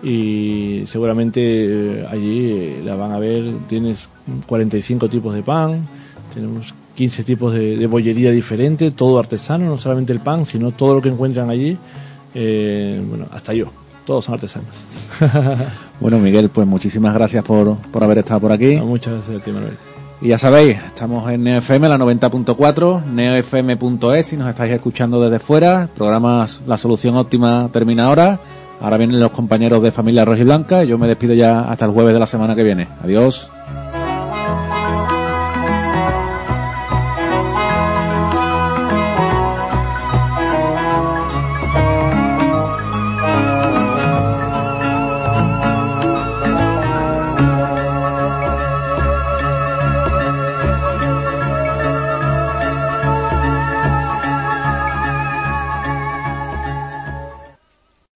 Y 0.03 0.83
seguramente 0.85 2.07
allí 2.11 2.83
la 2.85 2.97
van 2.97 3.13
a 3.13 3.19
ver, 3.19 3.45
tienes 3.69 4.09
45 4.47 5.09
tipos 5.09 5.35
de 5.35 5.43
pan, 5.43 5.87
tenemos 6.35 6.75
15 7.01 7.25
tipos 7.25 7.55
de, 7.55 7.87
bollería 7.87 8.31
diferente, 8.31 8.91
todo 8.91 9.19
artesano, 9.19 9.65
no 9.65 9.79
solamente 9.79 10.13
el 10.13 10.21
pan, 10.21 10.45
sino 10.45 10.73
todo 10.73 10.97
lo 10.97 11.01
que 11.01 11.09
encuentran 11.09 11.49
allí. 11.49 11.79
Eh, 12.35 13.03
bueno, 13.09 13.25
hasta 13.33 13.55
yo, 13.55 13.73
todos 14.05 14.27
son 14.27 14.35
artesanos. 14.35 14.75
bueno, 16.01 16.19
Miguel, 16.19 16.51
pues 16.51 16.67
muchísimas 16.67 17.15
gracias 17.15 17.43
por, 17.43 17.79
por 17.91 18.05
haber 18.05 18.19
estado 18.19 18.41
por 18.41 18.53
aquí. 18.53 18.77
muchas 18.77 19.15
gracias 19.15 19.41
a 19.41 19.43
ti, 19.43 19.51
Manuel. 19.51 19.79
Y 20.21 20.29
ya 20.29 20.37
sabéis, 20.37 20.77
estamos 20.89 21.31
en 21.31 21.43
NeoFM, 21.43 21.89
la 21.89 21.97
90.4, 21.97 23.05
neofm.es, 23.07 24.27
si 24.27 24.37
nos 24.37 24.51
estáis 24.51 24.75
escuchando 24.75 25.23
desde 25.23 25.39
fuera, 25.39 25.89
programas 25.97 26.61
La 26.67 26.77
Solución 26.77 27.17
Óptima 27.17 27.71
termina 27.73 28.09
ahora. 28.09 28.41
Ahora 28.79 28.99
vienen 28.99 29.21
los 29.21 29.31
compañeros 29.31 29.83
de 29.83 29.91
Familia 29.91 30.27
Roja 30.27 30.41
y 30.41 30.45
Blanca 30.45 30.85
y 30.85 30.89
yo 30.89 30.99
me 30.99 31.07
despido 31.07 31.33
ya 31.33 31.61
hasta 31.61 31.87
el 31.87 31.93
jueves 31.93 32.13
de 32.13 32.19
la 32.19 32.27
semana 32.27 32.55
que 32.55 32.63
viene. 32.63 32.89
Adiós. 33.03 33.51